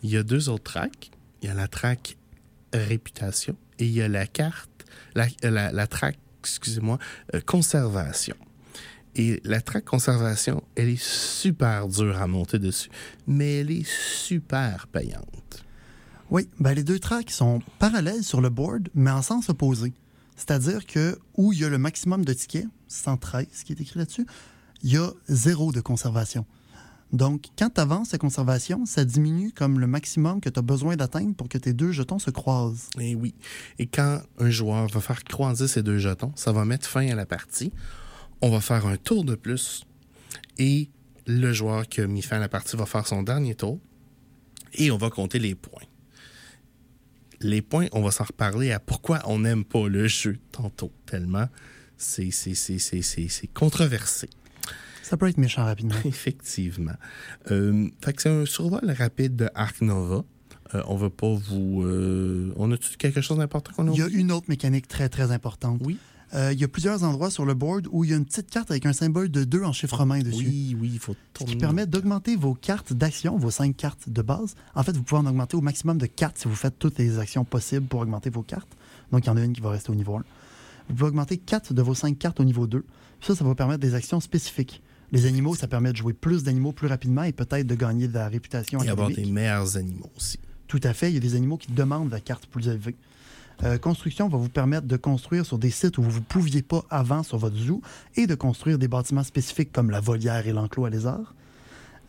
Il 0.02 0.10
y 0.10 0.16
a 0.16 0.22
deux 0.22 0.48
autres 0.48 0.64
tracks. 0.64 1.10
Il 1.42 1.48
y 1.48 1.50
a 1.50 1.54
la 1.54 1.68
track 1.68 2.16
réputation 2.72 3.56
et 3.78 3.86
il 3.86 3.92
y 3.92 4.02
a 4.02 4.08
la 4.08 4.26
carte, 4.26 4.70
la, 5.14 5.26
la, 5.42 5.72
la 5.72 5.86
track, 5.86 6.18
excusez-moi, 6.40 6.98
euh, 7.34 7.40
conservation. 7.40 8.36
Et 9.16 9.40
la 9.44 9.60
track 9.60 9.84
conservation, 9.84 10.62
elle 10.76 10.88
est 10.88 11.02
super 11.02 11.88
dure 11.88 12.20
à 12.20 12.26
monter 12.26 12.58
dessus, 12.58 12.90
mais 13.26 13.60
elle 13.60 13.70
est 13.70 13.86
super 13.86 14.86
payante. 14.86 15.64
Oui, 16.30 16.48
ben, 16.60 16.74
les 16.74 16.84
deux 16.84 17.00
tracks 17.00 17.30
sont 17.30 17.60
parallèles 17.80 18.22
sur 18.22 18.40
le 18.40 18.50
board, 18.50 18.88
mais 18.94 19.10
en 19.10 19.22
sens 19.22 19.48
opposé. 19.48 19.92
C'est-à-dire 20.36 20.86
que 20.86 21.18
où 21.36 21.52
il 21.52 21.60
y 21.60 21.64
a 21.64 21.68
le 21.68 21.78
maximum 21.78 22.24
de 22.24 22.32
tickets, 22.32 22.66
113 22.86 23.46
qui 23.64 23.72
est 23.72 23.80
écrit 23.80 23.98
là-dessus, 23.98 24.26
il 24.82 24.92
y 24.92 24.96
a 24.96 25.10
zéro 25.28 25.72
de 25.72 25.80
conservation. 25.80 26.46
Donc, 27.12 27.46
quand 27.58 27.70
tu 27.74 27.80
avances 27.80 28.12
la 28.12 28.18
conservation, 28.18 28.86
ça 28.86 29.04
diminue 29.04 29.52
comme 29.52 29.80
le 29.80 29.88
maximum 29.88 30.40
que 30.40 30.48
tu 30.48 30.58
as 30.58 30.62
besoin 30.62 30.94
d'atteindre 30.94 31.34
pour 31.34 31.48
que 31.48 31.58
tes 31.58 31.72
deux 31.72 31.90
jetons 31.90 32.20
se 32.20 32.30
croisent. 32.30 32.88
Et 33.00 33.16
oui. 33.16 33.34
Et 33.80 33.86
quand 33.86 34.20
un 34.38 34.50
joueur 34.50 34.86
va 34.86 35.00
faire 35.00 35.24
croiser 35.24 35.66
ces 35.66 35.82
deux 35.82 35.98
jetons, 35.98 36.32
ça 36.36 36.52
va 36.52 36.64
mettre 36.64 36.86
fin 36.86 37.08
à 37.08 37.14
la 37.16 37.26
partie. 37.26 37.72
On 38.42 38.50
va 38.50 38.60
faire 38.60 38.86
un 38.86 38.96
tour 38.96 39.24
de 39.24 39.34
plus 39.34 39.84
et 40.58 40.88
le 41.26 41.52
joueur 41.52 41.86
qui 41.86 42.00
a 42.00 42.06
mis 42.06 42.22
fin 42.22 42.36
à 42.36 42.40
la 42.40 42.48
partie 42.48 42.76
va 42.76 42.86
faire 42.86 43.06
son 43.06 43.22
dernier 43.22 43.54
tour 43.54 43.78
et 44.74 44.90
on 44.90 44.96
va 44.96 45.10
compter 45.10 45.38
les 45.38 45.54
points. 45.54 45.82
Les 47.40 47.62
points, 47.62 47.86
on 47.92 48.02
va 48.02 48.10
s'en 48.10 48.24
reparler 48.24 48.70
à 48.70 48.80
pourquoi 48.80 49.20
on 49.26 49.40
n'aime 49.40 49.64
pas 49.64 49.88
le 49.88 50.06
jeu 50.08 50.38
tantôt, 50.52 50.92
tellement 51.06 51.48
c'est 52.00 53.52
controversé. 53.52 54.28
Ça 55.02 55.16
peut 55.16 55.28
être 55.28 55.38
méchant 55.38 55.64
rapidement. 55.64 55.96
Effectivement. 56.04 56.94
Euh, 57.50 57.88
fait 58.02 58.12
que 58.12 58.22
c'est 58.22 58.28
un 58.30 58.46
survol 58.46 58.90
rapide 58.90 59.36
de 59.36 59.48
Arc 59.54 59.80
Nova. 59.80 60.24
Euh, 60.74 60.82
on 60.86 60.96
veut 60.96 61.10
pas 61.10 61.34
vous. 61.34 61.82
euh, 61.82 62.52
on 62.56 62.70
a-tu 62.70 62.96
quelque 62.96 63.20
chose 63.20 63.38
d'important 63.38 63.72
qu'on 63.72 63.88
a 63.88 63.92
Il 63.92 63.98
y 63.98 64.02
a 64.02 64.08
une 64.08 64.30
autre 64.32 64.46
mécanique 64.48 64.86
très, 64.88 65.08
très 65.08 65.32
importante. 65.32 65.80
Oui. 65.84 65.98
Euh, 66.32 66.52
il 66.52 66.60
y 66.60 66.64
a 66.64 66.68
plusieurs 66.68 67.02
endroits 67.02 67.30
sur 67.30 67.44
le 67.44 67.54
board 67.54 67.88
où 67.90 68.04
il 68.04 68.10
y 68.10 68.12
a 68.12 68.16
une 68.16 68.24
petite 68.24 68.48
carte 68.50 68.70
avec 68.70 68.86
un 68.86 68.92
symbole 68.92 69.30
de 69.30 69.42
2 69.42 69.64
en 69.64 69.72
chiffre 69.72 69.96
romain 69.96 70.20
dessus. 70.20 70.46
Oui, 70.46 70.76
oui, 70.80 70.90
il 70.94 70.98
faut 71.00 71.14
Ce 71.14 71.18
tourner. 71.34 71.52
qui 71.52 71.58
permet 71.58 71.86
d'augmenter 71.86 72.36
vos 72.36 72.54
cartes 72.54 72.92
d'action, 72.92 73.36
vos 73.36 73.50
cinq 73.50 73.76
cartes 73.76 74.08
de 74.08 74.22
base. 74.22 74.54
En 74.76 74.84
fait, 74.84 74.96
vous 74.96 75.02
pouvez 75.02 75.20
en 75.20 75.26
augmenter 75.26 75.56
au 75.56 75.60
maximum 75.60 75.98
de 75.98 76.06
4 76.06 76.38
si 76.38 76.46
vous 76.46 76.54
faites 76.54 76.78
toutes 76.78 76.98
les 76.98 77.18
actions 77.18 77.44
possibles 77.44 77.86
pour 77.86 78.00
augmenter 78.00 78.30
vos 78.30 78.42
cartes. 78.42 78.70
Donc, 79.10 79.24
il 79.24 79.26
y 79.26 79.30
en 79.30 79.36
a 79.36 79.42
une 79.42 79.52
qui 79.52 79.60
va 79.60 79.70
rester 79.70 79.90
au 79.90 79.96
niveau 79.96 80.14
1. 80.16 80.24
Vous 80.88 80.94
pouvez 80.94 81.08
augmenter 81.08 81.36
4 81.36 81.74
de 81.74 81.82
vos 81.82 81.94
5 81.94 82.16
cartes 82.16 82.38
au 82.38 82.44
niveau 82.44 82.66
2. 82.68 82.84
Ça, 83.20 83.34
ça 83.34 83.42
va 83.42 83.50
vous 83.50 83.56
permettre 83.56 83.80
des 83.80 83.94
actions 83.94 84.20
spécifiques. 84.20 84.82
Les 85.12 85.26
animaux, 85.26 85.56
ça 85.56 85.66
permet 85.66 85.90
de 85.90 85.96
jouer 85.96 86.12
plus 86.12 86.44
d'animaux 86.44 86.70
plus 86.70 86.86
rapidement 86.86 87.24
et 87.24 87.32
peut-être 87.32 87.66
de 87.66 87.74
gagner 87.74 88.06
de 88.06 88.14
la 88.14 88.28
réputation 88.28 88.80
Et 88.84 88.88
avoir 88.88 89.08
académique. 89.08 89.30
des 89.34 89.40
meilleurs 89.40 89.76
animaux 89.76 90.10
aussi. 90.16 90.38
Tout 90.68 90.78
à 90.84 90.94
fait. 90.94 91.10
Il 91.10 91.14
y 91.14 91.16
a 91.16 91.20
des 91.20 91.34
animaux 91.34 91.56
qui 91.56 91.72
demandent 91.72 92.12
la 92.12 92.20
carte 92.20 92.46
plus 92.46 92.68
élevée. 92.68 92.94
Euh, 93.62 93.76
construction 93.78 94.28
va 94.28 94.38
vous 94.38 94.48
permettre 94.48 94.86
de 94.86 94.96
construire 94.96 95.44
sur 95.44 95.58
des 95.58 95.70
sites 95.70 95.98
où 95.98 96.02
vous 96.02 96.20
ne 96.20 96.24
pouviez 96.24 96.62
pas 96.62 96.82
avant 96.88 97.22
sur 97.22 97.36
votre 97.36 97.56
zoo 97.56 97.82
et 98.16 98.26
de 98.26 98.34
construire 98.34 98.78
des 98.78 98.88
bâtiments 98.88 99.22
spécifiques 99.22 99.70
comme 99.72 99.90
la 99.90 100.00
volière 100.00 100.46
et 100.46 100.52
l'enclos 100.52 100.86
à 100.86 100.90
lézards. 100.90 101.34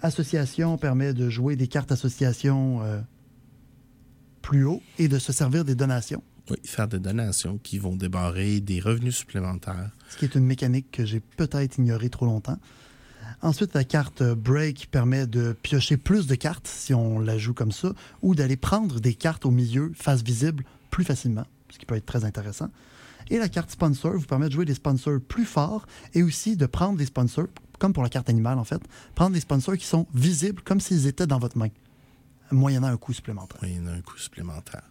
Association 0.02 0.78
permet 0.78 1.14
de 1.14 1.30
jouer 1.30 1.56
des 1.56 1.68
cartes 1.68 1.92
association 1.92 2.82
euh, 2.84 3.02
plus 4.42 4.64
haut 4.66 4.82
et 4.98 5.08
de 5.08 5.20
se 5.20 5.34
servir 5.34 5.66
des 5.66 5.76
donations, 5.76 6.24
Oui, 6.50 6.58
faire 6.66 6.88
des 6.88 7.00
donations 7.00 7.60
qui 7.62 7.78
vont 7.78 7.96
débarrer 7.96 8.62
des 8.62 8.80
revenus 8.80 9.16
supplémentaires. 9.18 9.92
ce 10.10 10.18
qui 10.18 10.26
est 10.26 10.36
une 10.36 10.46
mécanique 10.46 10.90
que 10.92 11.06
j'ai 11.06 11.20
peut-être 11.20 11.78
ignorée 11.78 12.10
trop 12.10 12.26
longtemps. 12.26 12.58
Ensuite, 13.44 13.74
la 13.74 13.84
carte 13.84 14.24
Break 14.24 14.88
permet 14.90 15.28
de 15.28 15.54
piocher 15.62 15.98
plus 15.98 16.28
de 16.28 16.36
cartes 16.36 16.68
si 16.68 16.94
on 16.94 17.20
la 17.20 17.38
joue 17.38 17.54
comme 17.54 17.72
ça, 17.72 17.94
ou 18.22 18.36
d'aller 18.36 18.58
prendre 18.58 19.00
des 19.00 19.14
cartes 19.16 19.46
au 19.46 19.52
milieu, 19.52 19.92
face 19.96 20.24
visible, 20.24 20.64
plus 20.92 21.04
facilement, 21.04 21.46
ce 21.70 21.80
qui 21.80 21.88
peut 21.88 21.96
être 21.96 22.06
très 22.06 22.24
intéressant. 22.24 22.70
Et 23.32 23.40
la 23.40 23.50
carte 23.50 23.72
Sponsor 23.72 24.14
vous 24.14 24.26
permet 24.26 24.48
de 24.48 24.54
jouer 24.54 24.66
des 24.66 24.74
sponsors 24.74 25.20
plus 25.28 25.46
forts 25.46 25.88
et 26.14 26.22
aussi 26.22 26.58
de 26.58 26.66
prendre 26.66 26.98
des 26.98 27.06
sponsors, 27.06 27.48
comme 27.80 27.94
pour 27.94 28.04
la 28.04 28.10
carte 28.10 28.30
animale 28.30 28.60
en 28.60 28.64
fait, 28.64 28.82
prendre 29.16 29.34
des 29.34 29.40
sponsors 29.40 29.78
qui 29.78 29.86
sont 29.86 30.06
visibles 30.14 30.62
comme 30.62 30.80
s'ils 30.80 31.08
étaient 31.08 31.28
dans 31.28 31.40
votre 31.40 31.58
main, 31.58 31.70
moyennant 32.52 32.88
un 32.88 32.98
coût 32.98 33.14
supplémentaire, 33.14 33.62
a 33.64 33.92
un 33.92 34.02
coût 34.02 34.18
supplémentaire. 34.18 34.84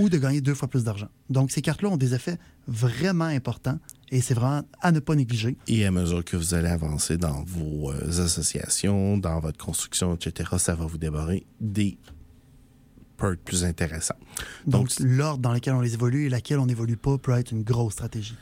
ou 0.00 0.08
de 0.08 0.16
gagner 0.16 0.40
deux 0.40 0.54
fois 0.54 0.68
plus 0.68 0.84
d'argent. 0.84 1.08
Donc 1.28 1.50
ces 1.50 1.60
cartes-là 1.60 1.90
ont 1.90 1.96
des 1.96 2.14
effets 2.14 2.38
vraiment 2.66 3.26
importants 3.26 3.78
et 4.10 4.20
c'est 4.20 4.34
vraiment 4.34 4.62
à 4.80 4.92
ne 4.92 5.00
pas 5.00 5.14
négliger. 5.14 5.56
Et 5.66 5.84
à 5.84 5.90
mesure 5.90 6.24
que 6.24 6.36
vous 6.36 6.54
allez 6.54 6.68
avancer 6.68 7.16
dans 7.16 7.42
vos 7.44 7.90
euh, 7.90 8.24
associations, 8.24 9.18
dans 9.18 9.40
votre 9.40 9.62
construction, 9.62 10.14
etc., 10.14 10.50
ça 10.58 10.74
va 10.74 10.86
vous 10.86 10.98
débarrer 10.98 11.44
des 11.60 11.98
plus 13.44 13.64
intéressants. 13.64 14.16
Donc, 14.66 14.88
Donc, 14.88 15.00
l'ordre 15.00 15.38
dans 15.42 15.52
lequel 15.52 15.74
on 15.74 15.80
les 15.80 15.94
évolue 15.94 16.26
et 16.26 16.28
laquelle 16.28 16.58
on 16.58 16.66
n'évolue 16.66 16.96
pas 16.96 17.18
peut 17.18 17.32
être 17.32 17.50
une 17.52 17.62
grosse 17.62 17.94
stratégie. 17.94 18.36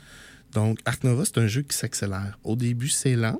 donc 0.53 0.79
Arc 0.85 1.03
Nova, 1.03 1.23
c'est 1.25 1.37
un 1.37 1.47
jeu 1.47 1.61
qui 1.61 1.75
s'accélère. 1.77 2.37
Au 2.43 2.55
début, 2.55 2.89
c'est 2.89 3.15
lent. 3.15 3.39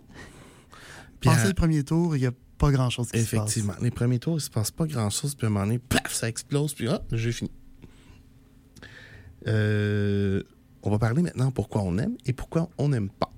Puis 1.20 1.30
Passé 1.30 1.46
à- 1.46 1.48
le 1.48 1.54
premier 1.54 1.84
tour, 1.84 2.16
il 2.16 2.20
n'y 2.22 2.26
a 2.28 2.32
pas 2.58 2.72
grand-chose 2.72 3.12
qui 3.12 3.18
Effectivement. 3.20 3.74
Les 3.82 3.92
premiers 3.92 4.20
tours, 4.20 4.34
il 4.34 4.38
ne 4.38 4.40
se 4.42 4.50
passe 4.50 4.72
pas 4.72 4.86
grand-chose, 4.86 5.36
puis 5.36 5.46
à 5.46 5.50
un 5.50 5.54
moment 5.54 5.66
donné, 5.66 5.80
plaf, 5.80 6.14
ça 6.14 6.28
explose, 6.30 6.74
puis 6.74 6.88
ah, 6.88 7.02
j'ai 7.12 7.32
fini. 7.32 7.52
Euh, 9.48 10.44
on 10.84 10.90
va 10.92 11.00
parler 11.00 11.22
maintenant 11.22 11.52
pourquoi 11.52 11.82
on 11.82 11.98
aime 11.98 12.16
et 12.26 12.34
pourquoi 12.34 12.70
on 12.78 12.90
n'aime 12.90 13.10
pas. 13.10 13.32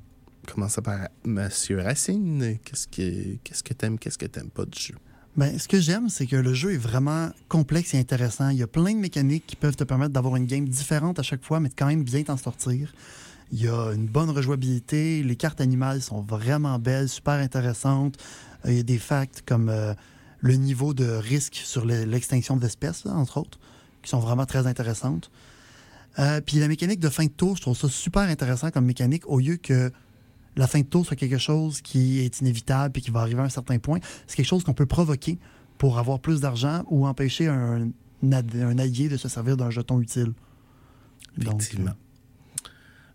Commençons 0.48 0.82
par 0.82 1.08
Monsieur 1.26 1.82
Racine. 1.82 2.58
Qu'est-ce 2.66 2.88
que 2.88 3.36
qu'est-ce 3.44 3.64
que 3.64 3.74
t'aimes, 3.74 3.98
qu'est-ce 3.98 4.18
que 4.18 4.26
t'aimes 4.26 4.50
pas 4.50 4.66
du 4.66 4.78
jeu? 4.80 4.96
Ben, 5.36 5.58
ce 5.58 5.68
que 5.68 5.80
j'aime, 5.80 6.10
c'est 6.10 6.28
que 6.28 6.36
le 6.36 6.54
jeu 6.54 6.74
est 6.74 6.78
vraiment 6.78 7.32
complexe 7.50 7.96
et 7.96 8.00
intéressant. 8.00 8.50
Il 8.50 8.58
y 8.58 8.64
a 8.64 8.68
plein 8.68 8.94
de 8.94 9.00
mécaniques 9.00 9.46
qui 9.48 9.56
peuvent 9.56 9.76
te 9.76 9.84
permettre 9.84 10.14
d'avoir 10.14 10.36
une 10.36 10.46
game 10.46 10.68
différente 10.70 11.18
à 11.18 11.24
chaque 11.24 11.44
fois, 11.44 11.60
mais 11.60 11.70
de 11.70 11.74
quand 11.76 11.88
même 11.88 12.04
bien 12.04 12.22
t'en 12.22 12.38
sortir. 12.38 12.94
Il 13.52 13.60
y 13.62 13.68
a 13.68 13.92
une 13.94 14.06
bonne 14.06 14.30
rejouabilité. 14.30 15.24
Les 15.24 15.36
cartes 15.36 15.60
animales 15.60 16.04
sont 16.04 16.22
vraiment 16.22 16.78
belles, 16.78 17.10
super 17.10 17.34
intéressantes. 17.36 18.18
Euh, 18.66 18.72
Il 18.72 18.78
y 18.78 18.80
a 18.80 18.84
des 18.84 19.00
facts 19.00 19.42
comme 19.46 19.70
euh, 19.70 19.96
le 20.40 20.54
niveau 20.56 20.94
de 20.94 21.06
risque 21.06 21.62
sur 21.64 21.84
le- 21.86 22.04
l'extinction 22.06 22.56
de 22.56 22.62
l'espèce, 22.62 23.04
là, 23.04 23.14
entre 23.14 23.38
autres, 23.38 23.60
qui 24.04 24.10
sont 24.12 24.20
vraiment 24.20 24.46
très 24.46 24.68
intéressantes. 24.68 25.32
Euh, 26.20 26.42
puis 26.42 26.58
la 26.60 26.68
mécanique 26.68 27.00
de 27.00 27.10
fin 27.10 27.26
de 27.26 27.32
tour, 27.32 27.56
je 27.58 27.62
trouve 27.64 27.76
ça 27.78 27.90
super 27.90 28.22
intéressant 28.24 28.70
comme 28.70 28.86
mécanique, 28.86 29.24
au 29.28 29.40
lieu 29.40 29.58
que 29.58 29.92
la 30.56 30.68
fin 30.68 30.80
de 30.82 30.86
tour 30.86 31.06
soit 31.06 31.16
quelque 31.16 31.38
chose 31.38 31.82
qui 31.82 32.20
est 32.20 32.42
inévitable 32.42 32.98
et 32.98 33.02
qui 33.02 33.12
va 33.12 33.22
arriver 33.22 33.42
à 33.42 33.46
un 33.46 33.50
certain 33.50 33.80
point. 33.80 34.00
C'est 34.28 34.36
quelque 34.36 34.46
chose 34.46 34.64
qu'on 34.64 34.74
peut 34.74 34.86
provoquer 34.86 35.40
pour 35.78 36.00
avoir 36.00 36.20
plus 36.20 36.42
d'argent 36.42 36.84
ou 36.90 37.08
empêcher 37.08 37.48
un, 37.48 37.90
un 38.32 38.78
allié 38.78 39.10
de 39.10 39.18
se 39.18 39.28
servir 39.28 39.58
d'un 39.58 39.70
jeton 39.70 40.00
utile. 40.00 40.34
Effectivement. 41.40 41.94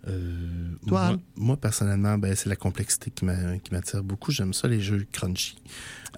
Euh, 0.07 0.75
Toi, 0.87 1.19
moi, 1.37 1.57
personnellement, 1.57 2.19
ben, 2.19 2.35
c'est 2.35 2.49
la 2.49 2.57
complexité 2.57 3.11
qui 3.11 3.25
m'attire 3.25 4.03
beaucoup. 4.03 4.33
J'aime 4.33 4.53
ça, 4.53 4.69
les 4.69 4.81
jeux 4.81 5.07
crunchy. 5.13 5.57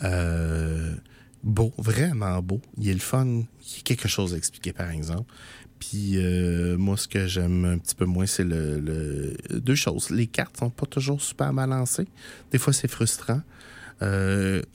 Euh, 0.02 0.94
beau, 1.42 1.72
vraiment 1.78 2.40
beau. 2.42 2.60
Il 2.76 2.86
y 2.86 2.90
a 2.90 2.92
le 2.92 3.00
fun. 3.00 3.26
Il 3.26 3.40
y 3.40 3.78
a 3.78 3.82
quelque 3.84 4.08
chose 4.08 4.34
à 4.34 4.36
expliquer, 4.36 4.72
par 4.72 4.90
exemple. 4.90 5.32
Puis 5.80 6.12
euh, 6.14 6.76
moi, 6.76 6.96
ce 6.96 7.08
que 7.08 7.26
j'aime 7.26 7.64
un 7.64 7.78
petit 7.78 7.96
peu 7.96 8.04
moins, 8.04 8.26
c'est 8.26 8.44
le, 8.44 9.34
deux 9.50 9.74
choses. 9.74 10.10
Les 10.10 10.28
cartes 10.28 10.56
sont 10.58 10.70
pas 10.70 10.86
toujours 10.86 11.20
super 11.20 11.52
balancées. 11.52 12.06
Des 12.52 12.58
fois, 12.58 12.72
c'est 12.72 12.88
frustrant. 12.88 13.42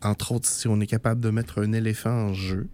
entre 0.02 0.32
autres, 0.34 0.50
si 0.50 0.68
on 0.68 0.82
est 0.82 0.88
capable 0.88 1.22
de 1.22 1.30
mettre 1.30 1.62
un 1.62 1.72
éléphant 1.72 2.12
en 2.12 2.34
jeu, 2.34 2.68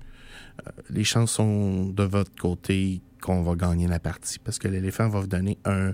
les 0.90 1.04
chances 1.04 1.34
sont 1.34 1.88
de 1.88 2.04
votre 2.04 2.34
côté 2.36 3.02
qu'on 3.22 3.44
va 3.44 3.56
gagner 3.56 3.88
la 3.88 4.00
partie 4.00 4.40
parce 4.40 4.60
que 4.60 4.68
l'éléphant 4.68 5.08
va 5.08 5.20
vous 5.20 5.28
donner 5.28 5.58
un 5.66 5.94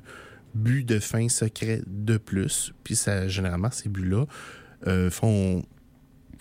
but 0.56 0.84
de 0.84 1.00
fin 1.00 1.30
secret 1.30 1.82
de 1.86 2.18
plus. 2.18 2.74
Puis 2.84 2.96
ça, 2.96 3.28
généralement, 3.28 3.72
ces 3.72 3.90
buts-là 3.90 4.26
euh, 4.88 5.10
font 5.10 5.64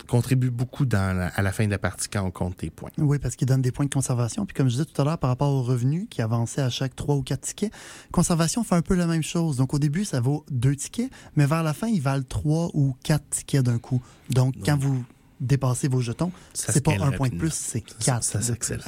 contribuent 0.05 0.51
beaucoup 0.51 0.85
dans 0.85 1.29
à 1.33 1.41
la 1.41 1.51
fin 1.51 1.65
de 1.65 1.71
la 1.71 1.77
partie 1.77 2.07
quand 2.09 2.23
on 2.23 2.31
compte 2.31 2.57
tes 2.57 2.69
points. 2.69 2.91
Oui, 2.97 3.19
parce 3.19 3.35
qu'ils 3.35 3.47
donnent 3.47 3.61
des 3.61 3.71
points 3.71 3.85
de 3.85 3.93
conservation. 3.93 4.45
Puis 4.45 4.53
comme 4.53 4.67
je 4.67 4.73
disais 4.73 4.85
tout 4.85 5.01
à 5.01 5.05
l'heure, 5.05 5.17
par 5.17 5.29
rapport 5.29 5.51
aux 5.51 5.63
revenus 5.63 6.07
qui 6.09 6.21
avançaient 6.21 6.61
à 6.61 6.69
chaque 6.69 6.95
3 6.95 7.15
ou 7.15 7.21
4 7.21 7.41
tickets, 7.41 7.73
conservation 8.11 8.63
fait 8.63 8.75
un 8.75 8.81
peu 8.81 8.95
la 8.95 9.07
même 9.07 9.23
chose. 9.23 9.57
Donc 9.57 9.73
au 9.73 9.79
début, 9.79 10.05
ça 10.05 10.19
vaut 10.19 10.45
2 10.51 10.75
tickets, 10.75 11.11
mais 11.35 11.45
vers 11.45 11.63
la 11.63 11.73
fin, 11.73 11.87
ils 11.87 12.01
valent 12.01 12.25
3 12.27 12.71
ou 12.73 12.95
4 13.03 13.23
tickets 13.29 13.63
d'un 13.63 13.79
coup. 13.79 14.01
Donc, 14.29 14.55
quand 14.65 14.77
vous 14.77 15.03
dépassez 15.39 15.87
vos 15.87 16.01
jetons, 16.01 16.31
c'est 16.53 16.83
pas 16.83 16.93
un 16.99 17.11
point 17.11 17.29
de 17.29 17.37
plus, 17.37 17.53
c'est 17.53 17.81
4. 17.81 18.03
Ça, 18.03 18.21
ça 18.21 18.41
s'accélère. 18.41 18.87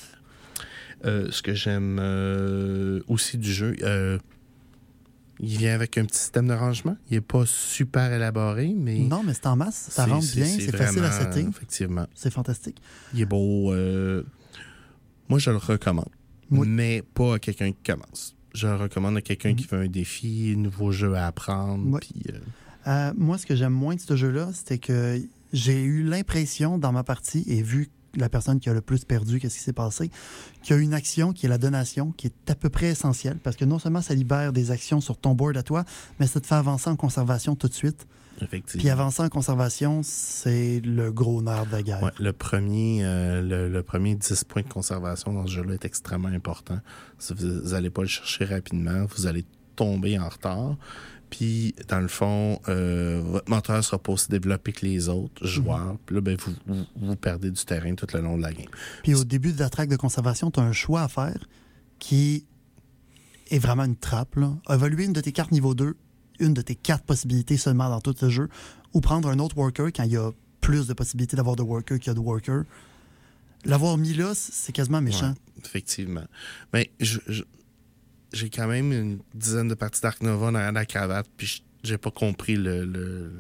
Euh, 1.06 1.32
ce 1.32 1.42
que 1.42 1.54
j'aime 1.54 1.98
euh, 2.02 3.00
aussi 3.08 3.38
du 3.38 3.52
jeu, 3.52 3.76
il 5.40 5.58
vient 5.58 5.74
avec 5.74 5.98
un 5.98 6.06
petit 6.06 6.20
système 6.20 6.48
de 6.48 6.54
rangement. 6.54 6.98
Il 7.10 7.16
n'est 7.16 7.22
pas 7.22 7.46
super 7.46 8.12
élaboré, 8.12 8.74
mais. 8.76 9.00
Non, 9.00 9.24
mais 9.24 9.34
c'est 9.34 9.48
en 9.48 9.56
masse. 9.56 9.88
Ça 9.90 10.06
rentre 10.06 10.28
bien, 10.36 10.46
c'est 10.46 10.76
facile 10.76 11.04
à 11.04 11.12
setter. 11.12 11.46
Effectivement. 11.48 12.08
C'est 12.14 12.32
fantastique. 12.32 12.82
Il 13.14 13.22
est 13.22 13.26
beau. 13.26 13.74
Euh, 13.74 14.24
moi, 15.30 15.40
je 15.40 15.50
le 15.52 15.58
recommande. 15.58 16.10
Mais 16.50 17.04
pas 17.14 17.36
à 17.36 17.40
quelqu'un 17.40 17.72
qui 17.72 17.92
commence. 17.92 18.36
Je 18.56 18.68
le 18.68 18.76
recommande 18.76 19.16
à 19.18 19.22
quelqu'un 19.22 19.54
qui 19.54 19.66
mm-hmm. 19.66 19.76
veut 19.76 19.84
un 19.84 19.88
défi, 19.88 20.54
un 20.56 20.60
nouveau 20.60 20.92
jeu 20.92 21.14
à 21.14 21.28
apprendre. 21.28 22.00
Euh, 22.00 22.32
euh, 22.88 23.14
moi, 23.16 23.38
ce 23.38 23.46
que 23.46 23.56
j'aime 23.56 23.74
moins 23.74 23.96
de 23.96 24.00
ce 24.00 24.16
jeu-là, 24.16 24.50
c'était 24.54 24.80
que 24.80 25.22
j'ai 25.54 25.82
eu 25.84 26.04
l'impression 26.04 26.80
dans 26.80 26.92
ma 26.92 27.04
partie, 27.04 27.44
et 27.48 27.62
vu 27.62 27.90
la 28.16 28.30
personne 28.30 28.60
qui 28.60 28.70
a 28.70 28.74
le 28.74 28.82
plus 28.82 29.06
perdu, 29.06 29.40
qu'est-ce 29.40 29.58
qui 29.58 29.64
s'est 29.64 29.74
passé, 29.74 30.10
qui 30.64 30.74
a 30.74 30.78
une 30.78 30.94
action 30.94 31.34
qui 31.34 31.46
est 31.46 31.50
la 31.50 31.58
donation, 31.58 32.12
qui 32.12 32.28
est 32.28 32.52
à 32.52 32.56
peu 32.56 32.70
près 32.70 32.88
essentielle, 32.88 33.38
parce 33.44 33.56
que 33.56 33.66
non 33.66 33.80
seulement 33.80 34.02
ça 34.02 34.14
libère 34.14 34.54
des 34.54 34.72
actions 34.72 35.02
sur 35.02 35.18
ton 35.18 35.36
board 35.36 35.58
à 35.58 35.64
toi, 35.64 35.86
mais 36.20 36.28
ça 36.28 36.40
te 36.40 36.48
fait 36.48 36.56
avancer 36.56 36.90
en 36.90 36.96
conservation 36.96 37.56
tout 37.56 37.68
de 37.68 37.74
suite. 37.74 38.08
Effectivement. 38.42 38.82
Puis 38.82 38.90
avancer 38.90 39.22
en 39.22 39.30
conservation, 39.30 40.02
c'est 40.04 40.80
le 40.80 41.12
gros 41.12 41.42
nerf 41.42 41.66
de 41.66 41.72
la 41.72 41.84
guerre. 41.84 42.12
le, 42.20 42.34
premier, 42.34 43.02
euh, 43.04 43.70
le, 43.70 43.84
premier 43.84 44.16
10 44.16 44.46
points 44.46 44.62
de 44.62 44.70
conservation 44.70 45.34
dans 45.34 45.46
ce 45.46 45.52
jeu-là 45.52 45.74
est 45.74 45.86
extrêmement 45.86 46.30
important. 46.30 46.80
Si 47.18 47.34
vous 47.34 47.72
n'allez 47.72 47.90
pas 47.90 48.02
le 48.02 48.08
chercher 48.08 48.46
rapidement, 48.46 49.06
vous 49.16 49.28
allez 49.28 49.46
tomber 49.76 50.18
en 50.20 50.30
retard. 50.30 50.78
Puis, 51.30 51.76
dans 51.88 52.00
le 52.00 52.08
fond, 52.08 52.60
euh, 52.70 53.22
votre 53.24 53.50
moteur 53.50 53.84
sera 53.84 54.00
pas 54.00 54.12
aussi 54.12 54.30
développé 54.30 54.72
que 54.72 54.86
les 54.86 55.10
autres 55.10 55.46
joueurs. 55.46 55.94
Mhm. 55.94 55.98
Puis 56.06 56.16
là, 56.16 56.22
ben, 56.22 56.38
vous, 56.66 56.86
vous, 56.96 57.16
perdez 57.16 57.52
du 57.52 57.64
terrain 57.66 57.94
tout 57.94 58.08
le 58.14 58.22
long 58.22 58.38
de 58.38 58.42
la 58.42 58.52
game. 58.52 58.70
Puis 59.04 59.14
au 59.14 59.24
début 59.24 59.54
de 59.54 59.60
la 59.60 59.70
traque 59.70 59.90
de 59.90 59.96
conservation, 59.96 60.50
tu 60.50 60.60
as 60.60 60.64
un 60.64 60.72
choix 60.72 61.04
à 61.04 61.08
faire 61.08 61.48
qui 62.00 62.46
est 63.52 63.60
vraiment 63.60 63.84
une 63.84 63.96
trappe. 63.96 64.36
Là. 64.36 64.54
Évaluer 64.70 65.06
une 65.06 65.14
de 65.14 65.22
tes 65.22 65.32
cartes 65.32 65.52
niveau 65.52 65.76
2, 65.76 65.96
une 66.40 66.54
de 66.54 66.62
tes 66.62 66.76
quatre 66.76 67.04
possibilités 67.04 67.58
seulement 67.58 67.90
dans 67.90 68.02
tout 68.02 68.16
le 68.22 68.30
jeu, 68.30 68.50
ou 68.94 69.02
prendre 69.02 69.30
un 69.30 69.40
autre 69.40 69.58
worker 69.58 69.88
quand 69.94 70.04
il 70.04 70.14
y 70.14 70.18
a 70.18 70.32
plus 70.62 70.88
de 70.88 70.94
possibilités 70.94 71.36
d'avoir 71.36 71.56
de 71.56 71.62
worker 71.62 72.00
qu'il 72.00 72.08
y 72.08 72.12
a 72.12 72.14
de 72.14 72.20
worker. 72.20 72.64
L'avoir 73.66 73.98
mis 73.98 74.14
là, 74.14 74.32
c'est 74.36 74.72
quasiment 74.72 75.02
méchant. 75.02 75.34
effectivement. 75.64 76.24
Mais 76.74 76.92
je, 77.00 77.20
j'ai 78.34 78.50
quand 78.50 78.68
même 78.68 78.92
une 78.92 79.20
dizaine 79.34 79.68
de 79.68 79.74
parties 79.74 80.02
d'Arc 80.02 80.22
Nova 80.22 80.52
dans 80.52 80.72
la 80.74 80.86
cravate, 80.86 81.28
puis 81.38 81.64
j'ai 81.84 81.98
pas 81.98 82.12
compris 82.12 82.56
le. 82.56 82.84
le, 82.86 83.32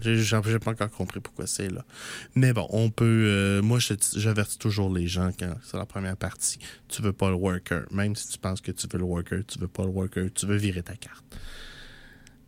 j'ai 0.00 0.58
pas 0.58 0.70
encore 0.72 0.90
compris 0.90 1.20
pourquoi 1.20 1.46
c'est 1.46 1.70
là. 1.70 1.84
Mais 2.34 2.52
bon, 2.52 2.66
on 2.70 2.90
peut. 2.90 3.04
Euh, 3.04 3.62
moi, 3.62 3.78
j'avertis 4.14 4.58
toujours 4.58 4.92
les 4.92 5.06
gens 5.06 5.30
quand 5.38 5.54
c'est 5.62 5.76
la 5.76 5.86
première 5.86 6.16
partie. 6.16 6.58
Tu 6.88 7.02
veux 7.02 7.12
pas 7.12 7.30
le 7.30 7.36
worker. 7.36 7.84
Même 7.90 8.14
si 8.14 8.28
tu 8.28 8.38
penses 8.38 8.60
que 8.60 8.72
tu 8.72 8.86
veux 8.92 8.98
le 8.98 9.04
worker, 9.04 9.42
tu 9.46 9.58
veux 9.58 9.68
pas 9.68 9.84
le 9.84 9.90
worker, 9.90 10.28
tu 10.34 10.46
veux 10.46 10.56
virer 10.56 10.82
ta 10.82 10.96
carte. 10.96 11.24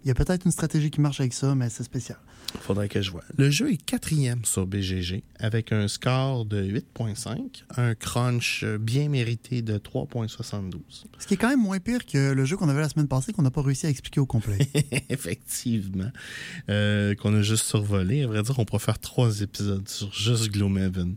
Il 0.04 0.08
y 0.08 0.10
a 0.10 0.14
peut-être 0.14 0.46
une 0.46 0.52
stratégie 0.52 0.90
qui 0.90 1.00
marche 1.00 1.20
avec 1.20 1.34
ça, 1.34 1.54
mais 1.54 1.68
c'est 1.68 1.84
spécial. 1.84 2.18
Faudrait 2.58 2.88
que 2.88 3.00
je 3.00 3.10
vois. 3.10 3.22
Le 3.36 3.50
jeu 3.50 3.72
est 3.72 3.76
quatrième 3.76 4.44
sur 4.44 4.66
BGG 4.66 5.22
avec 5.38 5.72
un 5.72 5.88
score 5.88 6.44
de 6.44 6.62
8.5, 6.62 7.64
un 7.76 7.94
crunch 7.94 8.64
bien 8.64 9.08
mérité 9.08 9.62
de 9.62 9.78
3.72. 9.78 10.80
Ce 11.18 11.26
qui 11.26 11.34
est 11.34 11.36
quand 11.36 11.48
même 11.48 11.60
moins 11.60 11.78
pire 11.78 12.04
que 12.06 12.32
le 12.32 12.44
jeu 12.44 12.56
qu'on 12.56 12.68
avait 12.68 12.80
la 12.80 12.88
semaine 12.88 13.08
passée 13.08 13.32
qu'on 13.32 13.42
n'a 13.42 13.50
pas 13.50 13.62
réussi 13.62 13.86
à 13.86 13.90
expliquer 13.90 14.20
au 14.20 14.26
complet. 14.26 14.58
Effectivement. 15.08 16.10
Euh, 16.68 17.14
qu'on 17.14 17.34
a 17.34 17.42
juste 17.42 17.66
survolé. 17.66 18.24
À 18.24 18.26
vrai 18.26 18.42
dire, 18.42 18.58
on 18.58 18.64
pourrait 18.64 18.82
faire 18.82 18.98
trois 18.98 19.42
épisodes 19.42 19.88
sur 19.88 20.12
juste 20.12 20.50
Gloomhaven. 20.50 21.14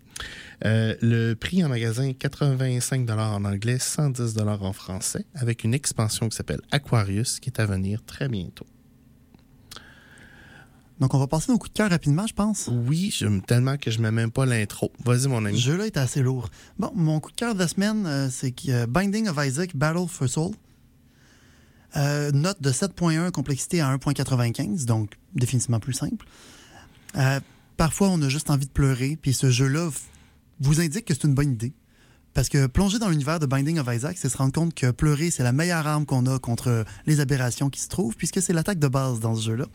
Euh, 0.66 0.96
le 1.02 1.34
prix 1.34 1.64
en 1.64 1.70
magasin, 1.70 2.14
85 2.14 3.10
en 3.10 3.46
anglais, 3.46 3.80
110 3.80 4.38
en 4.40 4.74
français, 4.74 5.26
avec 5.34 5.64
une 5.64 5.74
expansion 5.74 6.30
qui 6.30 6.38
s'appelle 6.38 6.62
Aquarius, 6.72 7.40
qui 7.40 7.50
est 7.50 7.60
à 7.60 7.66
venir 7.66 8.04
très 8.06 8.30
bientôt. 8.30 8.66
Donc, 11.04 11.14
on 11.14 11.20
va 11.20 11.28
passer 11.28 11.52
nos 11.52 11.58
coups 11.58 11.74
de 11.74 11.78
cœur 11.78 11.90
rapidement, 11.90 12.26
je 12.28 12.34
pense. 12.34 12.70
Oui, 12.72 13.14
j'aime 13.14 13.42
tellement 13.42 13.76
que 13.76 13.92
je 13.92 13.98
ne 13.98 14.04
mets 14.04 14.12
même 14.12 14.32
pas 14.32 14.46
l'intro. 14.46 14.90
Vas-y, 15.04 15.28
mon 15.28 15.44
ami. 15.44 15.60
Ce 15.60 15.66
jeu-là 15.66 15.86
est 15.86 15.98
assez 15.98 16.22
lourd. 16.22 16.50
Bon, 16.80 16.94
mon 16.96 17.20
coup 17.20 17.30
de 17.30 17.36
cœur 17.36 17.56
de 17.56 17.60
la 17.60 17.68
semaine, 17.68 18.06
euh, 18.06 18.30
c'est 18.32 18.56
euh, 18.70 18.88
Binding 18.88 19.28
of 19.28 19.36
Isaac 19.46 19.76
Battle 19.76 20.08
for 20.08 20.30
Soul. 20.30 20.54
Euh, 21.98 22.32
note 22.32 22.62
de 22.62 22.72
7.1, 22.72 23.32
complexité 23.32 23.82
à 23.82 23.94
1.95, 23.94 24.86
donc 24.86 25.10
définitivement 25.36 25.82
plus 25.82 25.92
simple. 25.92 26.26
parfois, 27.76 28.08
on 28.08 28.22
a 28.22 28.30
juste 28.30 28.50
envie 28.50 28.68
de 28.68 28.72
pleurer, 28.72 29.18
puis 29.22 29.34
ce 29.34 29.52
jeu-là 29.52 29.90
vous 30.62 30.80
indique 30.80 31.04
que 31.04 31.14
c'est 31.14 31.26
une 31.26 31.36
bonne 31.36 31.52
idée. 31.52 31.74
Parce 32.34 32.48
que 32.48 32.66
plonger 32.68 32.98
dans 32.98 33.10
l'univers 33.10 33.42
de 33.42 33.46
Binding 33.46 33.78
of 33.78 33.94
Isaac, 33.94 34.18
c'est 34.18 34.30
se 34.30 34.38
rendre 34.38 34.54
compte 34.54 34.74
que 34.74 34.90
pleurer, 34.90 35.32
c'est 35.32 35.44
la 35.44 35.52
meilleure 35.52 35.86
arme 35.86 36.06
qu'on 36.06 36.26
a 36.28 36.40
contre 36.40 36.86
les 37.06 37.20
aberrations 37.20 37.70
qui 37.70 37.82
se 37.82 37.90
trouvent, 37.90 38.16
puisque 38.16 38.42
c'est 38.42 38.54
l'attaque 38.54 38.80
de 38.80 38.88
base 38.88 39.20
dans 39.20 39.36
ce 39.36 39.42
jeu-là. 39.48 39.66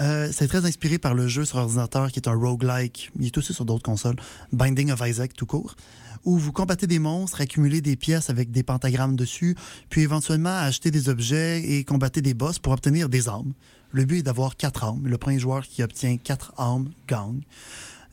Euh, 0.00 0.30
c'est 0.32 0.48
très 0.48 0.64
inspiré 0.64 0.98
par 0.98 1.14
le 1.14 1.28
jeu 1.28 1.44
sur 1.44 1.58
ordinateur 1.58 2.10
qui 2.10 2.18
est 2.18 2.28
un 2.28 2.34
roguelike. 2.34 3.10
Il 3.18 3.26
est 3.26 3.38
aussi 3.38 3.52
sur 3.52 3.64
d'autres 3.64 3.82
consoles. 3.82 4.16
Binding 4.52 4.90
of 4.90 5.02
Isaac 5.04 5.34
tout 5.34 5.46
court. 5.46 5.76
Où 6.24 6.38
vous 6.38 6.52
combattez 6.52 6.86
des 6.86 6.98
monstres, 6.98 7.40
accumulez 7.40 7.80
des 7.80 7.96
pièces 7.96 8.30
avec 8.30 8.50
des 8.50 8.62
pentagrammes 8.62 9.16
dessus, 9.16 9.56
puis 9.88 10.02
éventuellement 10.02 10.56
acheter 10.56 10.90
des 10.90 11.08
objets 11.08 11.62
et 11.62 11.84
combattez 11.84 12.20
des 12.20 12.34
boss 12.34 12.58
pour 12.58 12.72
obtenir 12.72 13.08
des 13.08 13.28
armes. 13.28 13.52
Le 13.92 14.04
but 14.04 14.18
est 14.18 14.22
d'avoir 14.22 14.56
quatre 14.56 14.84
armes. 14.84 15.06
Le 15.06 15.18
premier 15.18 15.38
joueur 15.38 15.66
qui 15.66 15.82
obtient 15.82 16.16
quatre 16.18 16.52
armes 16.56 16.90
gagne. 17.08 17.40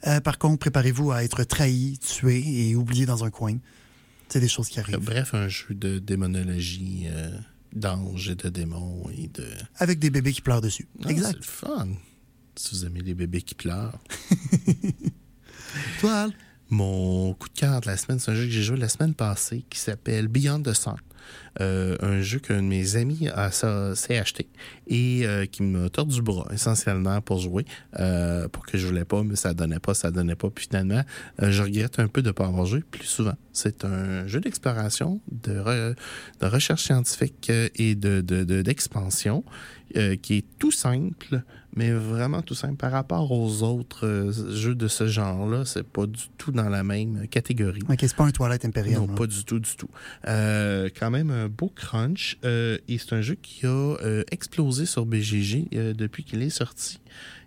Euh, 0.07 0.21
par 0.21 0.37
contre, 0.37 0.59
préparez-vous 0.59 1.11
à 1.11 1.23
être 1.23 1.43
trahi, 1.43 1.97
tué 1.99 2.43
et 2.45 2.75
oublié 2.75 3.05
dans 3.05 3.23
un 3.23 3.29
coin. 3.29 3.57
C'est 4.29 4.39
des 4.39 4.47
choses 4.47 4.69
qui 4.69 4.79
arrivent. 4.79 4.99
Bref, 4.99 5.33
un 5.33 5.47
jeu 5.47 5.73
de 5.73 5.99
démonologie. 5.99 7.07
Euh, 7.07 7.37
d'anges 7.73 8.29
et 8.29 8.35
de 8.35 8.49
démons 8.49 9.09
et 9.15 9.27
de. 9.27 9.45
Avec 9.77 9.99
des 9.99 10.09
bébés 10.09 10.33
qui 10.33 10.41
pleurent 10.41 10.61
dessus. 10.61 10.87
Ah, 11.03 11.09
exact. 11.09 11.31
C'est 11.31 11.37
le 11.37 11.43
fun. 11.43 11.87
Si 12.55 12.75
vous 12.75 12.85
aimez 12.85 13.01
les 13.01 13.13
bébés 13.13 13.41
qui 13.41 13.55
pleurent. 13.55 13.99
Toi, 15.99 16.13
Al? 16.13 16.33
Mon 16.69 17.33
coup 17.33 17.47
de 17.47 17.53
cœur 17.53 17.79
de 17.79 17.87
la 17.87 17.95
semaine, 17.95 18.19
c'est 18.19 18.31
un 18.31 18.35
jeu 18.35 18.43
que 18.43 18.49
j'ai 18.49 18.63
joué 18.63 18.77
la 18.77 18.89
semaine 18.89 19.13
passée 19.13 19.63
qui 19.69 19.79
s'appelle 19.79 20.27
Beyond 20.27 20.63
the 20.63 20.73
Sun. 20.73 20.97
Euh, 21.59 21.95
un 22.01 22.21
jeu 22.21 22.39
qu'un 22.39 22.57
de 22.57 22.67
mes 22.67 22.95
amis 22.95 23.29
s'est 23.95 24.17
acheté 24.17 24.47
et 24.85 25.21
euh, 25.25 25.45
qui 25.45 25.63
m'a 25.63 25.89
tordu 25.89 26.15
du 26.15 26.21
bras 26.21 26.47
essentiellement 26.53 27.19
pour 27.21 27.39
jouer, 27.39 27.65
euh, 27.99 28.47
pour 28.47 28.65
que 28.65 28.77
je 28.77 28.87
voulais 28.87 29.05
pas, 29.05 29.23
mais 29.23 29.35
ça 29.35 29.53
donnait 29.53 29.79
pas, 29.79 29.93
ça 29.93 30.11
donnait 30.11 30.35
pas. 30.35 30.49
Puis 30.49 30.67
finalement, 30.69 31.03
je 31.41 31.63
regrette 31.63 31.99
un 31.99 32.07
peu 32.07 32.21
de 32.21 32.27
ne 32.27 32.31
pas 32.31 32.45
avoir 32.45 32.65
joué 32.65 32.81
plus 32.81 33.05
souvent. 33.05 33.35
C'est 33.53 33.85
un 33.85 34.27
jeu 34.27 34.39
d'exploration, 34.39 35.19
de, 35.31 35.95
de, 36.39 36.45
recherche 36.45 36.83
scientifique 36.83 37.51
et 37.75 37.95
d'expansion 37.95 39.43
de, 39.95 40.15
qui 40.15 40.37
est 40.37 40.45
tout 40.59 40.71
simple, 40.71 41.41
mais 41.75 41.91
vraiment 41.91 42.41
tout 42.41 42.55
simple. 42.55 42.75
Par 42.75 42.91
rapport 42.91 43.31
aux 43.31 43.63
autres 43.63 44.31
jeux 44.51 44.75
de 44.75 44.87
ce 44.87 45.07
genre-là, 45.07 45.65
c'est 45.65 45.87
pas 45.87 46.05
du 46.05 46.29
tout 46.37 46.51
dans 46.51 46.69
la 46.69 46.83
même 46.83 47.27
catégorie. 47.27 47.81
Ok, 47.89 47.97
c'est 48.01 48.15
pas 48.15 48.25
un 48.25 48.31
toilette 48.31 48.65
impérial. 48.65 48.99
Non, 48.99 49.07
pas 49.07 49.27
du 49.27 49.43
tout, 49.43 49.59
du 49.59 49.75
tout. 49.75 49.89
quand 50.23 51.09
même 51.09 51.46
un 51.47 51.49
beau 51.49 51.71
crunch. 51.73 52.37
Euh, 52.43 52.77
et 52.87 52.97
c'est 52.97 53.13
un 53.13 53.21
jeu 53.21 53.35
qui 53.35 53.65
a 53.65 53.69
euh, 53.69 54.23
explosé 54.31 54.85
sur 54.85 55.05
BGG 55.05 55.69
euh, 55.73 55.93
depuis 55.93 56.23
qu'il 56.23 56.41
est 56.41 56.49
sorti. 56.49 56.99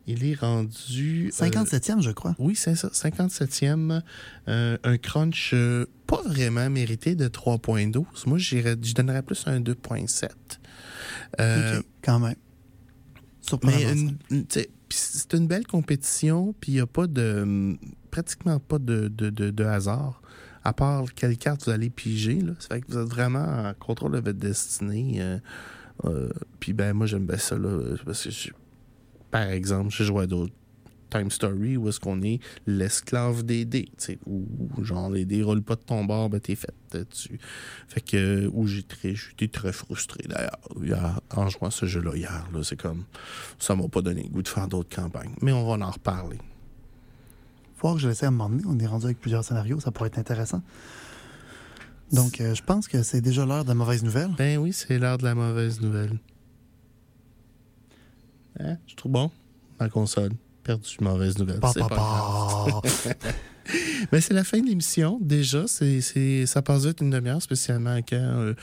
Il 0.07 0.25
est 0.25 0.35
rendu. 0.35 1.31
57e, 1.33 2.01
je 2.01 2.11
crois. 2.11 2.35
Oui, 2.39 2.57
c'est 2.57 2.75
ça. 2.75 2.89
57e. 2.89 4.03
un 4.47 4.99
crunch 4.99 5.55
pas 6.07 6.23
vraiment 6.25 6.69
mérité 6.69 7.15
de 7.15 7.29
3.12. 7.29 8.05
Moi, 8.27 8.39
je 8.39 8.93
donnerais 8.95 9.23
plus 9.23 9.45
un 9.47 9.61
2.7. 9.61 10.31
OK, 11.39 11.85
quand 12.03 12.19
même. 12.19 12.35
C'est 14.89 15.35
une 15.35 15.47
belle 15.47 15.67
compétition, 15.67 16.55
puis 16.61 16.73
il 16.73 16.75
n'y 16.77 16.81
a 16.81 16.87
pas 16.87 17.07
de. 17.07 17.77
pratiquement 18.11 18.59
pas 18.59 18.79
de, 18.79 19.07
de, 19.09 19.31
de 19.31 19.65
hasard 19.65 20.21
à 20.65 20.73
part 20.73 21.13
quelle 21.15 21.37
carte 21.37 21.65
vous 21.65 21.71
allez 21.71 21.91
piger. 21.91 22.41
Là. 22.41 22.53
Ça 22.59 22.75
fait 22.75 22.81
que 22.81 22.87
vous 22.91 22.99
êtes 22.99 23.09
vraiment 23.09 23.69
en 23.69 23.75
contrôle 23.75 24.13
de 24.13 24.19
votre 24.19 24.39
destinée. 24.39 25.17
Euh, 25.21 25.39
euh, 26.05 26.31
puis 26.59 26.73
ben 26.73 26.95
moi 26.95 27.07
j'aime 27.07 27.27
bien 27.27 27.37
ça 27.37 27.59
là, 27.59 27.97
parce 28.07 28.25
que 28.25 28.51
par 29.31 29.43
exemple, 29.43 29.91
j'ai 29.91 30.05
joué 30.05 30.25
à 30.25 30.27
d'autres 30.27 30.55
Time 31.11 31.31
Story 31.31 31.77
où 31.77 31.89
est-ce 31.89 32.01
qu'on 32.01 32.23
est, 32.23 32.41
l'esclave 32.67 33.43
des 33.43 33.65
dés, 33.65 33.89
où 34.27 34.47
genre 34.83 35.11
les 35.11 35.25
dés 35.25 35.43
roulent 35.43 35.63
pas 35.63 35.75
de 35.75 35.81
ton 35.81 36.05
bord, 36.05 36.31
ben 36.31 36.41
t'es 36.41 36.55
fait 36.55 36.73
dessus. 36.93 37.39
Fait 37.89 38.01
que, 38.01 38.49
où 38.53 38.67
j'ai 38.67 38.83
très, 38.83 39.15
j'étais 39.15 39.49
très 39.49 39.73
frustré 39.73 40.25
d'ailleurs, 40.29 41.21
en 41.35 41.49
jouant 41.49 41.71
ce 41.71 41.87
jeu-là 41.87 42.15
hier, 42.15 42.49
là, 42.55 42.63
c'est 42.63 42.81
comme, 42.81 43.05
ça 43.59 43.75
m'a 43.75 43.89
pas 43.89 44.03
donné 44.03 44.23
le 44.23 44.29
goût 44.29 44.43
de 44.43 44.49
faire 44.49 44.69
d'autres 44.69 44.95
campagnes. 44.95 45.35
Mais 45.43 45.53
on 45.53 45.67
va 45.67 45.85
en 45.85 45.91
reparler 45.91 46.39
que 47.83 47.99
je 47.99 48.09
l'essaie 48.09 48.27
à 48.27 48.29
un 48.29 48.33
moment 48.33 48.51
donné. 48.51 48.63
On 48.67 48.79
est 48.79 48.87
rendu 48.87 49.07
avec 49.07 49.21
plusieurs 49.21 49.45
scénarios, 49.45 49.81
ça 49.81 49.91
pourrait 49.91 50.09
être 50.09 50.19
intéressant. 50.19 50.63
Donc, 52.13 52.41
euh, 52.41 52.55
je 52.55 52.63
pense 52.63 52.89
que 52.89 53.03
c'est 53.03 53.21
déjà 53.21 53.47
l'heure 53.47 53.65
de 53.65 53.69
la 53.69 53.75
mauvaise 53.75 54.03
nouvelle. 54.03 54.31
Ben 54.37 54.59
oui, 54.59 54.73
c'est 54.73 54.99
l'heure 54.99 55.19
de 55.19 55.25
la 55.25 55.35
mauvaise 55.35 55.81
nouvelle. 55.81 56.19
Hein? 58.59 58.77
Je 58.87 58.97
trouve 58.97 59.13
bon, 59.13 59.31
ma 59.79 59.89
console. 59.89 60.33
Perdu, 60.65 60.97
mauvaise 61.01 61.39
nouvelle. 61.39 61.61
pas 61.61 61.73
Mais 64.13 64.21
c'est 64.21 64.35
la 64.35 64.43
fin 64.43 64.59
de 64.59 64.67
l'émission. 64.67 65.19
Déjà, 65.21 65.67
c'est, 65.69 66.47
ça 66.47 66.63
passe 66.63 66.87
vite 66.87 67.01
une 67.01 67.11
demi-heure, 67.11 67.41
spécialement 67.41 67.99
quand 67.99 68.17
euh, 68.17 68.55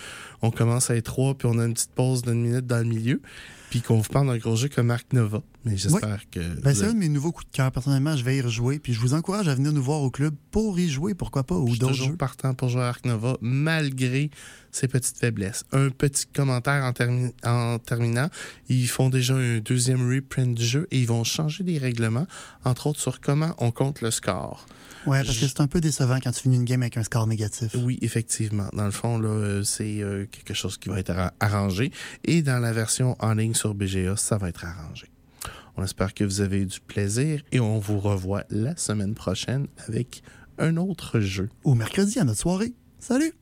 on 0.42 0.52
commence 0.52 0.90
à 0.90 0.96
être 0.96 1.06
trois, 1.06 1.34
puis 1.36 1.48
on 1.50 1.58
a 1.58 1.66
une 1.66 1.74
petite 1.74 1.92
pause 1.92 2.24
d'une 2.24 2.42
minute 2.42 2.68
dans 2.68 2.80
le 2.80 2.84
milieu 2.84 3.22
puis 3.70 3.82
qu'on 3.82 3.98
vous 3.98 4.10
parle 4.10 4.28
d'un 4.28 4.38
gros 4.38 4.56
jeu 4.56 4.70
comme 4.70 4.88
Mark 4.88 5.12
Nova. 5.14 5.42
Mais 5.66 5.76
j'espère 5.76 6.30
que. 6.30 6.40
Ben, 6.62 6.74
c'est 6.74 6.86
un 6.86 6.94
de 6.94 7.00
mes 7.00 7.10
nouveaux 7.10 7.32
coups 7.32 7.50
de 7.52 7.56
cœur. 7.56 7.72
Personnellement, 7.72 8.16
je 8.16 8.24
vais 8.24 8.38
y 8.38 8.42
rejouer. 8.42 8.80
Puis 8.80 8.94
je 8.94 9.00
vous 9.00 9.14
encourage 9.14 9.48
à 9.48 9.56
venir 9.56 9.74
nous 9.74 9.84
voir 9.84 10.02
au 10.02 10.10
club 10.10 10.34
pour 10.52 10.80
y 10.80 10.90
jouer, 10.90 11.14
pourquoi 11.14 11.44
pas, 11.44 11.56
ou 11.56 11.76
d'autres 11.76 11.94
jeux. 11.94 12.16
partant 12.16 12.54
pour 12.54 12.70
jouer 12.70 12.84
à 12.84 12.90
Ark 12.90 13.06
Nova, 13.06 13.38
malgré 13.42 14.30
ses 14.72 14.88
petites 14.88 15.18
faiblesses. 15.18 15.66
Un 15.72 15.90
petit 15.90 16.26
commentaire 16.28 16.84
en, 16.84 17.30
en 17.50 17.80
terminant. 17.80 18.30
Ils 18.70 18.88
font 18.88 19.10
déjà 19.10 19.36
un 19.36 19.60
deuxième 19.60 20.08
reprint 20.10 20.56
du 20.56 20.66
jeu 20.66 20.88
et 20.92 21.00
ils 21.00 21.08
vont 21.08 21.24
changer 21.24 21.64
des 21.64 21.78
règlements, 21.78 22.28
entre 22.64 22.88
autres 22.88 23.00
sur 23.00 23.20
comment 23.20 23.54
on 23.58 23.72
compte 23.72 24.02
le 24.02 24.12
score. 24.12 24.66
Oui, 25.08 25.18
parce 25.24 25.40
que 25.40 25.48
c'est 25.48 25.62
un 25.62 25.68
peu 25.68 25.80
décevant 25.80 26.20
quand 26.22 26.32
tu 26.32 26.42
finis 26.42 26.58
une 26.58 26.66
game 26.66 26.82
avec 26.82 26.98
un 26.98 27.04
score 27.04 27.28
négatif. 27.28 27.76
Oui, 27.76 27.98
effectivement. 28.02 28.68
Dans 28.74 28.86
le 28.86 28.92
fond, 28.92 29.18
là, 29.18 29.30
euh, 29.30 29.64
c'est 29.64 30.02
euh, 30.02 30.26
quelque 30.30 30.54
chose 30.54 30.78
qui 30.78 30.90
va 30.90 31.00
être 31.00 31.14
arrangé. 31.40 31.92
Et 32.26 32.42
dans 32.42 32.60
la 32.60 32.74
version 32.74 33.16
en 33.20 33.34
ligne 33.34 33.54
sur 33.54 33.74
BGA, 33.74 34.18
ça 34.18 34.38
va 34.38 34.50
être 34.50 34.66
arrangé. 34.66 35.10
On 35.78 35.84
espère 35.84 36.14
que 36.14 36.24
vous 36.24 36.42
avez 36.42 36.60
eu 36.60 36.66
du 36.66 36.80
plaisir 36.82 37.42
et 37.52 37.60
on 37.60 37.80
vous 37.80 38.00
revoit 38.00 38.44
la 38.50 38.76
semaine 38.76 39.14
prochaine 39.16 39.68
avec 39.88 40.24
un 40.58 40.76
autre 40.76 41.20
jeu. 41.22 41.50
Ou 41.64 41.76
mercredi 41.76 42.20
à 42.20 42.24
notre 42.24 42.40
soirée. 42.40 42.74
Salut! 43.00 43.34